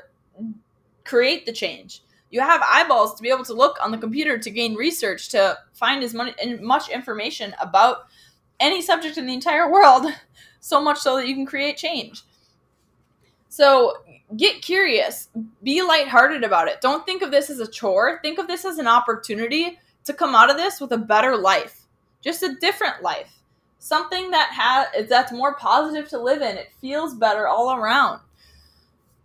create 1.04 1.46
the 1.46 1.52
change 1.52 2.02
you 2.30 2.40
have 2.40 2.62
eyeballs 2.62 3.14
to 3.14 3.22
be 3.22 3.30
able 3.30 3.44
to 3.44 3.54
look 3.54 3.76
on 3.80 3.90
the 3.90 3.98
computer 3.98 4.38
to 4.38 4.50
gain 4.50 4.74
research 4.74 5.28
to 5.30 5.56
find 5.72 6.02
as 6.02 6.14
much 6.14 6.88
information 6.88 7.54
about 7.60 8.06
any 8.58 8.82
subject 8.82 9.18
in 9.18 9.26
the 9.26 9.34
entire 9.34 9.70
world 9.70 10.06
so 10.60 10.80
much 10.80 10.98
so 10.98 11.16
that 11.16 11.28
you 11.28 11.34
can 11.34 11.46
create 11.46 11.76
change. 11.76 12.22
So 13.48 13.94
get 14.36 14.60
curious. 14.60 15.28
Be 15.62 15.82
lighthearted 15.82 16.42
about 16.42 16.68
it. 16.68 16.80
Don't 16.80 17.06
think 17.06 17.22
of 17.22 17.30
this 17.30 17.48
as 17.48 17.60
a 17.60 17.70
chore. 17.70 18.18
Think 18.22 18.38
of 18.38 18.48
this 18.48 18.64
as 18.64 18.78
an 18.78 18.88
opportunity 18.88 19.78
to 20.04 20.12
come 20.12 20.34
out 20.34 20.50
of 20.50 20.56
this 20.56 20.80
with 20.80 20.92
a 20.92 20.98
better 20.98 21.36
life. 21.36 21.82
Just 22.22 22.42
a 22.42 22.56
different 22.60 23.02
life. 23.02 23.32
Something 23.78 24.30
that 24.32 24.50
has 24.50 25.08
that's 25.08 25.32
more 25.32 25.54
positive 25.54 26.08
to 26.08 26.18
live 26.18 26.42
in. 26.42 26.56
It 26.56 26.72
feels 26.80 27.14
better 27.14 27.46
all 27.46 27.76
around 27.76 28.20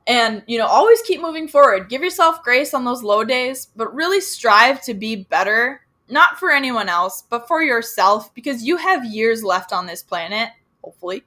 and, 0.08 0.44
you 0.48 0.58
know, 0.58 0.68
always 0.68 1.02
keep 1.02 1.22
moving 1.22 1.48
forward. 1.48 1.90
Give 1.90 2.02
yourself 2.02 2.44
grace 2.44 2.74
on 2.74 2.86
those 2.86 3.04
low 3.04 3.24
days, 3.24 3.68
but 3.76 3.94
really 3.94 4.22
strive 4.22 4.82
to 4.84 4.94
be 4.94 5.16
better, 5.16 5.82
not 6.10 6.40
for 6.40 6.52
anyone 6.52 6.90
else, 6.90 7.24
but 7.30 7.48
for 7.48 7.62
yourself, 7.62 8.34
because 8.34 8.64
you 8.64 8.78
have 8.78 9.06
years 9.06 9.44
left 9.44 9.72
on 9.72 9.86
this 9.86 10.04
planet, 10.04 10.50
hopefully, 10.84 11.24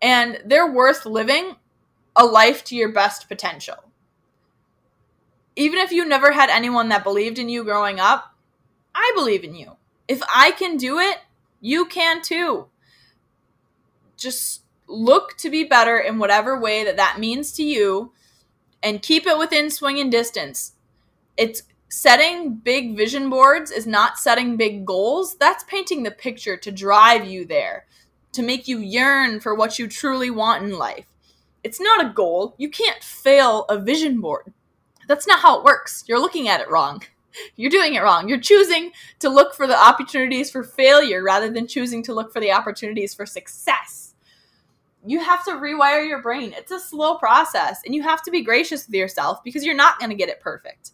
and 0.00 0.40
they're 0.44 0.70
worth 0.70 1.06
living 1.06 1.56
a 2.14 2.24
life 2.24 2.62
to 2.64 2.76
your 2.76 2.92
best 2.92 3.28
potential. 3.28 3.76
Even 5.56 5.78
if 5.78 5.92
you 5.92 6.06
never 6.06 6.32
had 6.32 6.50
anyone 6.50 6.88
that 6.90 7.04
believed 7.04 7.38
in 7.38 7.48
you 7.48 7.64
growing 7.64 8.00
up, 8.00 8.34
I 8.94 9.12
believe 9.14 9.44
in 9.44 9.54
you. 9.54 9.76
If 10.08 10.22
I 10.34 10.50
can 10.52 10.76
do 10.76 10.98
it, 10.98 11.18
you 11.60 11.86
can 11.86 12.22
too. 12.22 12.66
Just 14.16 14.61
look 14.92 15.36
to 15.38 15.50
be 15.50 15.64
better 15.64 15.98
in 15.98 16.18
whatever 16.18 16.58
way 16.58 16.84
that 16.84 16.96
that 16.96 17.18
means 17.18 17.52
to 17.52 17.62
you 17.62 18.12
and 18.82 19.02
keep 19.02 19.26
it 19.26 19.38
within 19.38 19.70
swinging 19.70 20.10
distance. 20.10 20.72
It's 21.36 21.62
setting 21.88 22.54
big 22.56 22.96
vision 22.96 23.30
boards 23.30 23.70
is 23.70 23.86
not 23.86 24.18
setting 24.18 24.56
big 24.56 24.84
goals. 24.84 25.36
That's 25.36 25.64
painting 25.64 26.02
the 26.02 26.10
picture 26.10 26.56
to 26.56 26.72
drive 26.72 27.26
you 27.26 27.44
there, 27.44 27.86
to 28.32 28.42
make 28.42 28.68
you 28.68 28.78
yearn 28.78 29.40
for 29.40 29.54
what 29.54 29.78
you 29.78 29.88
truly 29.88 30.30
want 30.30 30.64
in 30.64 30.78
life. 30.78 31.06
It's 31.64 31.80
not 31.80 32.04
a 32.04 32.12
goal. 32.12 32.54
You 32.58 32.68
can't 32.68 33.02
fail 33.02 33.64
a 33.68 33.78
vision 33.78 34.20
board. 34.20 34.52
That's 35.06 35.26
not 35.26 35.40
how 35.40 35.58
it 35.58 35.64
works. 35.64 36.04
You're 36.06 36.20
looking 36.20 36.48
at 36.48 36.60
it 36.60 36.70
wrong. 36.70 37.02
You're 37.56 37.70
doing 37.70 37.94
it 37.94 38.02
wrong. 38.02 38.28
You're 38.28 38.40
choosing 38.40 38.92
to 39.20 39.28
look 39.28 39.54
for 39.54 39.66
the 39.66 39.78
opportunities 39.78 40.50
for 40.50 40.62
failure 40.62 41.22
rather 41.22 41.50
than 41.50 41.66
choosing 41.66 42.02
to 42.04 42.14
look 42.14 42.32
for 42.32 42.40
the 42.40 42.52
opportunities 42.52 43.14
for 43.14 43.24
success 43.26 44.11
you 45.04 45.20
have 45.20 45.44
to 45.44 45.52
rewire 45.52 46.06
your 46.06 46.22
brain. 46.22 46.52
It's 46.56 46.70
a 46.70 46.78
slow 46.78 47.16
process 47.16 47.80
and 47.84 47.94
you 47.94 48.02
have 48.02 48.22
to 48.22 48.30
be 48.30 48.42
gracious 48.42 48.86
with 48.86 48.94
yourself 48.94 49.42
because 49.42 49.64
you're 49.64 49.74
not 49.74 49.98
going 49.98 50.10
to 50.10 50.16
get 50.16 50.28
it 50.28 50.40
perfect. 50.40 50.92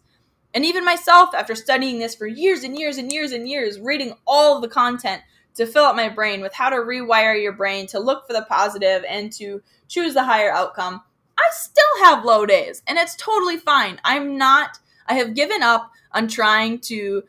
And 0.53 0.65
even 0.65 0.83
myself, 0.83 1.35
after 1.35 1.53
studying 1.53 1.99
this 1.99 2.15
for 2.15 2.25
years 2.25 2.63
and 2.63 2.77
years 2.77 2.97
and 2.97 3.11
years 3.11 3.31
and 3.31 3.47
years, 3.47 3.79
reading 3.79 4.15
all 4.25 4.59
the 4.59 4.67
content 4.67 5.21
to 5.55 5.67
fill 5.67 5.83
up 5.83 5.95
my 5.95 6.09
brain 6.09 6.41
with 6.41 6.53
how 6.53 6.69
to 6.69 6.77
rewire 6.77 7.39
your 7.39 7.53
brain 7.53 7.85
to 7.87 7.99
look 7.99 8.25
for 8.25 8.33
the 8.33 8.45
positive 8.49 9.03
and 9.07 9.31
to 9.33 9.61
choose 9.87 10.15
the 10.15 10.23
higher 10.23 10.51
outcome, 10.51 11.01
I 11.37 11.47
still 11.51 12.05
have 12.05 12.25
low 12.25 12.45
days 12.45 12.81
and 12.87 12.97
it's 12.97 13.15
totally 13.15 13.57
fine. 13.57 13.99
I'm 14.03 14.37
not, 14.37 14.79
I 15.07 15.15
have 15.15 15.35
given 15.35 15.61
up 15.61 15.91
on 16.11 16.27
trying 16.27 16.79
to 16.79 17.23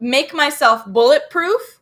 make 0.00 0.34
myself 0.34 0.84
bulletproof 0.84 1.78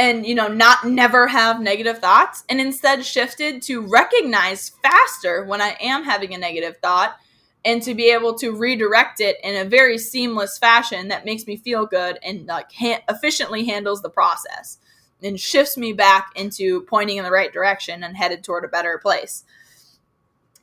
and 0.00 0.26
you 0.26 0.34
know 0.34 0.48
not 0.48 0.84
never 0.84 1.28
have 1.28 1.60
negative 1.60 1.98
thoughts 1.98 2.42
and 2.48 2.60
instead 2.60 3.04
shifted 3.04 3.60
to 3.60 3.86
recognize 3.86 4.70
faster 4.82 5.44
when 5.44 5.60
i 5.60 5.76
am 5.80 6.02
having 6.04 6.34
a 6.34 6.38
negative 6.38 6.76
thought 6.82 7.16
and 7.64 7.82
to 7.82 7.94
be 7.94 8.10
able 8.10 8.34
to 8.34 8.52
redirect 8.52 9.20
it 9.20 9.36
in 9.44 9.54
a 9.54 9.68
very 9.68 9.98
seamless 9.98 10.56
fashion 10.58 11.08
that 11.08 11.24
makes 11.24 11.46
me 11.46 11.56
feel 11.56 11.84
good 11.84 12.18
and 12.24 12.46
like 12.46 12.72
ha- 12.72 13.02
efficiently 13.08 13.64
handles 13.64 14.00
the 14.00 14.08
process 14.08 14.78
and 15.22 15.38
shifts 15.38 15.76
me 15.76 15.92
back 15.92 16.32
into 16.36 16.82
pointing 16.82 17.18
in 17.18 17.24
the 17.24 17.30
right 17.30 17.52
direction 17.52 18.02
and 18.02 18.16
headed 18.16 18.42
toward 18.42 18.64
a 18.64 18.68
better 18.68 18.98
place. 18.98 19.44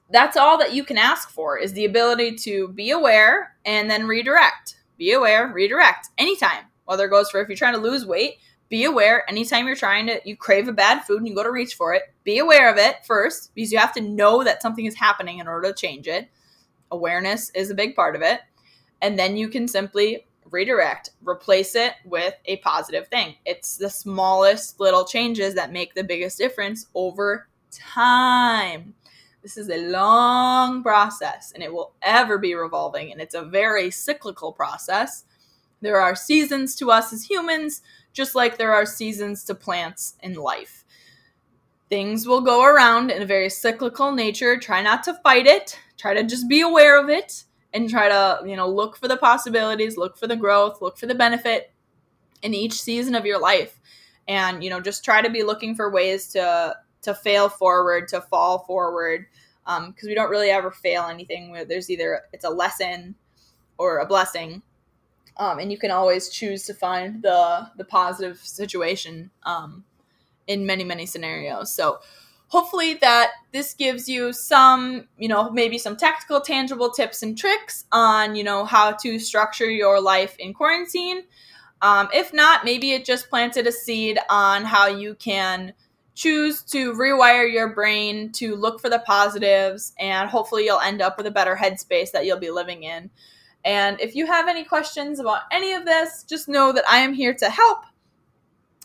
That's 0.09 0.37
all 0.37 0.57
that 0.57 0.73
you 0.73 0.83
can 0.83 0.97
ask 0.97 1.29
for 1.29 1.57
is 1.57 1.73
the 1.73 1.85
ability 1.85 2.35
to 2.37 2.69
be 2.69 2.91
aware 2.91 3.55
and 3.65 3.89
then 3.89 4.07
redirect. 4.07 4.77
Be 4.97 5.11
aware, 5.11 5.47
redirect 5.47 6.09
anytime. 6.17 6.65
Whether 6.85 7.05
it 7.05 7.11
goes 7.11 7.29
for 7.29 7.41
if 7.41 7.49
you're 7.49 7.57
trying 7.57 7.73
to 7.73 7.79
lose 7.79 8.05
weight, 8.05 8.37
be 8.69 8.83
aware 8.83 9.29
anytime 9.29 9.65
you're 9.65 9.75
trying 9.75 10.07
to 10.07 10.19
you 10.25 10.35
crave 10.35 10.67
a 10.67 10.73
bad 10.73 11.03
food 11.03 11.19
and 11.19 11.27
you 11.27 11.35
go 11.35 11.43
to 11.43 11.51
reach 11.51 11.75
for 11.75 11.93
it, 11.93 12.03
be 12.23 12.39
aware 12.39 12.71
of 12.71 12.77
it 12.77 13.05
first 13.05 13.53
because 13.55 13.71
you 13.71 13.77
have 13.77 13.93
to 13.93 14.01
know 14.01 14.43
that 14.43 14.61
something 14.61 14.85
is 14.85 14.95
happening 14.95 15.39
in 15.39 15.47
order 15.47 15.69
to 15.69 15.73
change 15.73 16.07
it. 16.07 16.29
Awareness 16.91 17.49
is 17.51 17.69
a 17.69 17.75
big 17.75 17.95
part 17.95 18.15
of 18.15 18.21
it. 18.21 18.41
And 19.01 19.17
then 19.17 19.37
you 19.37 19.49
can 19.49 19.67
simply 19.67 20.25
redirect, 20.51 21.11
replace 21.25 21.75
it 21.75 21.93
with 22.05 22.33
a 22.45 22.57
positive 22.57 23.07
thing. 23.07 23.35
It's 23.45 23.77
the 23.77 23.89
smallest 23.89 24.79
little 24.79 25.05
changes 25.05 25.55
that 25.55 25.71
make 25.71 25.93
the 25.93 26.03
biggest 26.03 26.37
difference 26.37 26.87
over 26.95 27.47
time. 27.71 28.93
This 29.43 29.57
is 29.57 29.69
a 29.69 29.89
long 29.89 30.83
process 30.83 31.51
and 31.53 31.63
it 31.63 31.71
will 31.71 31.93
ever 32.01 32.37
be 32.37 32.53
revolving, 32.53 33.11
and 33.11 33.21
it's 33.21 33.35
a 33.35 33.43
very 33.43 33.91
cyclical 33.91 34.51
process. 34.51 35.25
There 35.81 36.01
are 36.01 36.15
seasons 36.15 36.75
to 36.77 36.91
us 36.91 37.13
as 37.13 37.23
humans, 37.23 37.81
just 38.17 38.33
like 38.33 38.57
there 38.57 38.73
are 38.73 38.85
seasons 38.85 39.43
to 39.43 39.53
plants 39.53 40.15
in 40.23 40.33
life. 40.33 40.83
Things 41.87 42.27
will 42.27 42.41
go 42.41 42.63
around 42.65 43.11
in 43.11 43.21
a 43.21 43.27
very 43.27 43.47
cyclical 43.47 44.11
nature. 44.11 44.57
Try 44.57 44.81
not 44.81 45.03
to 45.03 45.13
fight 45.23 45.45
it, 45.45 45.79
try 45.97 46.15
to 46.15 46.23
just 46.23 46.49
be 46.49 46.61
aware 46.61 46.99
of 46.99 47.09
it 47.09 47.43
and 47.73 47.87
try 47.87 48.09
to, 48.09 48.41
you 48.43 48.55
know, 48.55 48.67
look 48.67 48.97
for 48.97 49.07
the 49.07 49.17
possibilities, 49.17 49.97
look 49.97 50.17
for 50.17 50.25
the 50.25 50.35
growth, 50.35 50.81
look 50.81 50.97
for 50.97 51.05
the 51.05 51.13
benefit 51.13 51.71
in 52.41 52.55
each 52.55 52.73
season 52.73 53.13
of 53.13 53.25
your 53.25 53.39
life. 53.39 53.79
And, 54.27 54.63
you 54.63 54.71
know, 54.71 54.81
just 54.81 55.05
try 55.05 55.21
to 55.21 55.29
be 55.29 55.43
looking 55.43 55.75
for 55.75 55.91
ways 55.91 56.27
to 56.29 56.75
to 57.03 57.13
fail 57.13 57.47
forward, 57.47 58.07
to 58.07 58.19
fall 58.19 58.65
forward, 58.65 59.27
because 59.63 59.87
um, 59.87 59.93
we 60.03 60.15
don't 60.15 60.31
really 60.31 60.49
ever 60.49 60.71
fail 60.71 61.03
anything. 61.03 61.51
Where 61.51 61.65
there's 61.65 61.91
either 61.91 62.23
it's 62.33 62.45
a 62.45 62.49
lesson 62.49 63.13
or 63.77 63.99
a 63.99 64.07
blessing, 64.07 64.63
um, 65.39 65.59
and 65.59 65.71
you 65.71 65.77
can 65.77 65.91
always 65.91 66.29
choose 66.29 66.63
to 66.65 66.73
find 66.73 67.21
the 67.21 67.69
the 67.77 67.85
positive 67.85 68.39
situation 68.39 69.31
um, 69.43 69.83
in 70.47 70.65
many 70.65 70.83
many 70.83 71.05
scenarios. 71.05 71.71
So 71.71 71.99
hopefully 72.49 72.95
that 72.95 73.31
this 73.51 73.73
gives 73.73 74.07
you 74.07 74.33
some 74.33 75.07
you 75.17 75.27
know 75.27 75.49
maybe 75.51 75.77
some 75.77 75.95
tactical 75.95 76.41
tangible 76.41 76.89
tips 76.89 77.21
and 77.21 77.37
tricks 77.37 77.85
on 77.91 78.35
you 78.35 78.43
know 78.43 78.65
how 78.65 78.91
to 78.91 79.19
structure 79.19 79.69
your 79.69 80.01
life 80.01 80.35
in 80.39 80.53
quarantine 80.53 81.23
um, 81.81 82.07
if 82.13 82.33
not 82.33 82.65
maybe 82.65 82.91
it 82.91 83.05
just 83.05 83.29
planted 83.29 83.67
a 83.67 83.71
seed 83.71 84.17
on 84.29 84.63
how 84.63 84.87
you 84.87 85.13
can 85.15 85.73
choose 86.15 86.63
to 86.63 86.93
rewire 86.93 87.51
your 87.51 87.73
brain 87.73 88.31
to 88.31 88.55
look 88.55 88.81
for 88.81 88.89
the 88.89 88.99
positives 88.99 89.93
and 89.99 90.29
hopefully 90.29 90.65
you'll 90.65 90.79
end 90.79 91.01
up 91.01 91.17
with 91.17 91.27
a 91.27 91.31
better 91.31 91.55
headspace 91.55 92.11
that 92.11 92.25
you'll 92.25 92.39
be 92.39 92.49
living 92.49 92.83
in 92.83 93.09
and 93.67 94.01
if 94.01 94.15
you 94.15 94.25
have 94.25 94.47
any 94.47 94.63
questions 94.63 95.19
about 95.19 95.41
any 95.51 95.73
of 95.73 95.85
this 95.85 96.23
just 96.23 96.47
know 96.47 96.71
that 96.71 96.83
i 96.89 96.97
am 96.97 97.13
here 97.13 97.33
to 97.33 97.49
help 97.49 97.79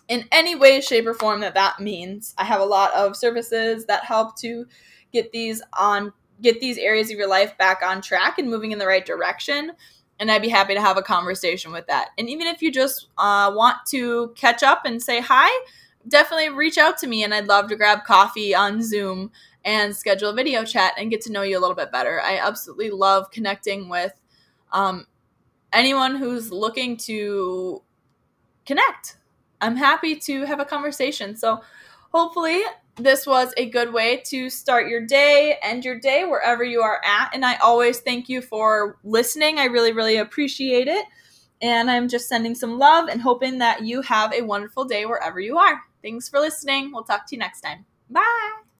in 0.09 0.29
any 0.31 0.55
way, 0.55 0.81
shape, 0.83 1.07
or 1.07 1.15
form 1.15 1.41
that 1.41 1.55
that 1.55 1.81
means. 1.81 2.35
I 2.37 2.45
have 2.45 2.61
a 2.61 2.67
lot 2.67 2.93
of 2.93 3.17
services 3.17 3.87
that 3.87 4.05
help 4.05 4.37
to 4.41 4.67
get 5.11 5.33
these 5.33 5.63
on 5.73 6.13
get 6.43 6.61
these 6.61 6.77
areas 6.77 7.11
of 7.11 7.17
your 7.17 7.29
life 7.29 7.57
back 7.57 7.83
on 7.83 8.03
track 8.03 8.39
and 8.39 8.51
moving 8.51 8.73
in 8.73 8.79
the 8.79 8.87
right 8.87 9.07
direction. 9.07 9.73
And 10.19 10.31
I'd 10.31 10.43
be 10.43 10.51
happy 10.51 10.75
to 10.75 10.81
have 10.83 10.99
a 10.99 11.03
conversation 11.03 11.73
with 11.73 11.87
that. 11.87 12.09
And 12.19 12.29
even 12.29 12.47
if 12.47 12.61
you 12.61 12.71
just 12.71 13.09
uh, 13.17 13.53
want 13.55 13.77
to 13.89 14.35
catch 14.37 14.63
up 14.63 14.85
and 14.85 15.03
say 15.03 15.21
hi, 15.21 15.49
definitely 16.09 16.51
reach 16.51 16.79
out 16.79 16.99
to 16.99 17.07
me, 17.07 17.25
and 17.25 17.33
I'd 17.33 17.49
love 17.49 17.69
to 17.69 17.77
grab 17.77 18.05
coffee 18.05 18.55
on 18.55 18.83
Zoom 18.83 19.31
and 19.65 19.97
schedule 19.97 20.31
a 20.31 20.35
video 20.35 20.65
chat 20.65 20.93
and 20.99 21.11
get 21.11 21.23
to 21.23 21.33
know 21.33 21.43
you 21.43 21.59
a 21.59 21.61
little 21.61 21.77
bit 21.77 21.91
better. 21.93 22.21
I 22.21 22.37
absolutely 22.39 22.91
love 22.91 23.31
connecting 23.31 23.89
with 23.89 24.13
um, 24.73 25.07
anyone 25.73 26.17
who's 26.17 26.51
looking 26.53 26.97
to 26.99 27.83
connect 28.67 29.17
I'm 29.63 29.77
happy 29.77 30.17
to 30.17 30.45
have 30.45 30.61
a 30.61 30.65
conversation. 30.65 31.37
So 31.37 31.63
hopefully 32.11 32.61
this 32.97 33.27
was 33.27 33.55
a 33.57 33.71
good 33.71 33.93
way 33.93 34.19
to 34.27 34.51
start 34.51 34.89
your 34.89 35.07
day, 35.07 35.57
end 35.63 35.85
your 35.85 35.99
day 35.99 36.25
wherever 36.25 36.63
you 36.65 36.83
are 36.83 37.01
at. 37.05 37.31
And 37.33 37.47
I 37.47 37.55
always 37.57 38.01
thank 38.01 38.29
you 38.29 38.43
for 38.43 38.99
listening. 39.05 39.59
I 39.59 39.65
really, 39.67 39.93
really 39.93 40.19
appreciate 40.19 40.89
it. 40.89 41.07
And 41.63 41.91
I'm 41.91 42.09
just 42.09 42.29
sending 42.29 42.57
some 42.57 42.79
love 42.79 43.09
and 43.09 43.23
hoping 43.23 43.59
that 43.59 43.83
you 43.83 44.03
have 44.03 44.35
a 44.35 44.43
wonderful 44.43 44.85
day 44.85 45.07
wherever 45.07 45.39
you 45.39 45.57
are. 45.59 45.81
Thanks 46.03 46.29
for 46.29 46.41
listening. 46.41 46.91
We'll 46.93 47.05
talk 47.05 47.29
to 47.29 47.37
you 47.37 47.39
next 47.39 47.61
time. 47.61 47.87
Bye. 48.11 48.63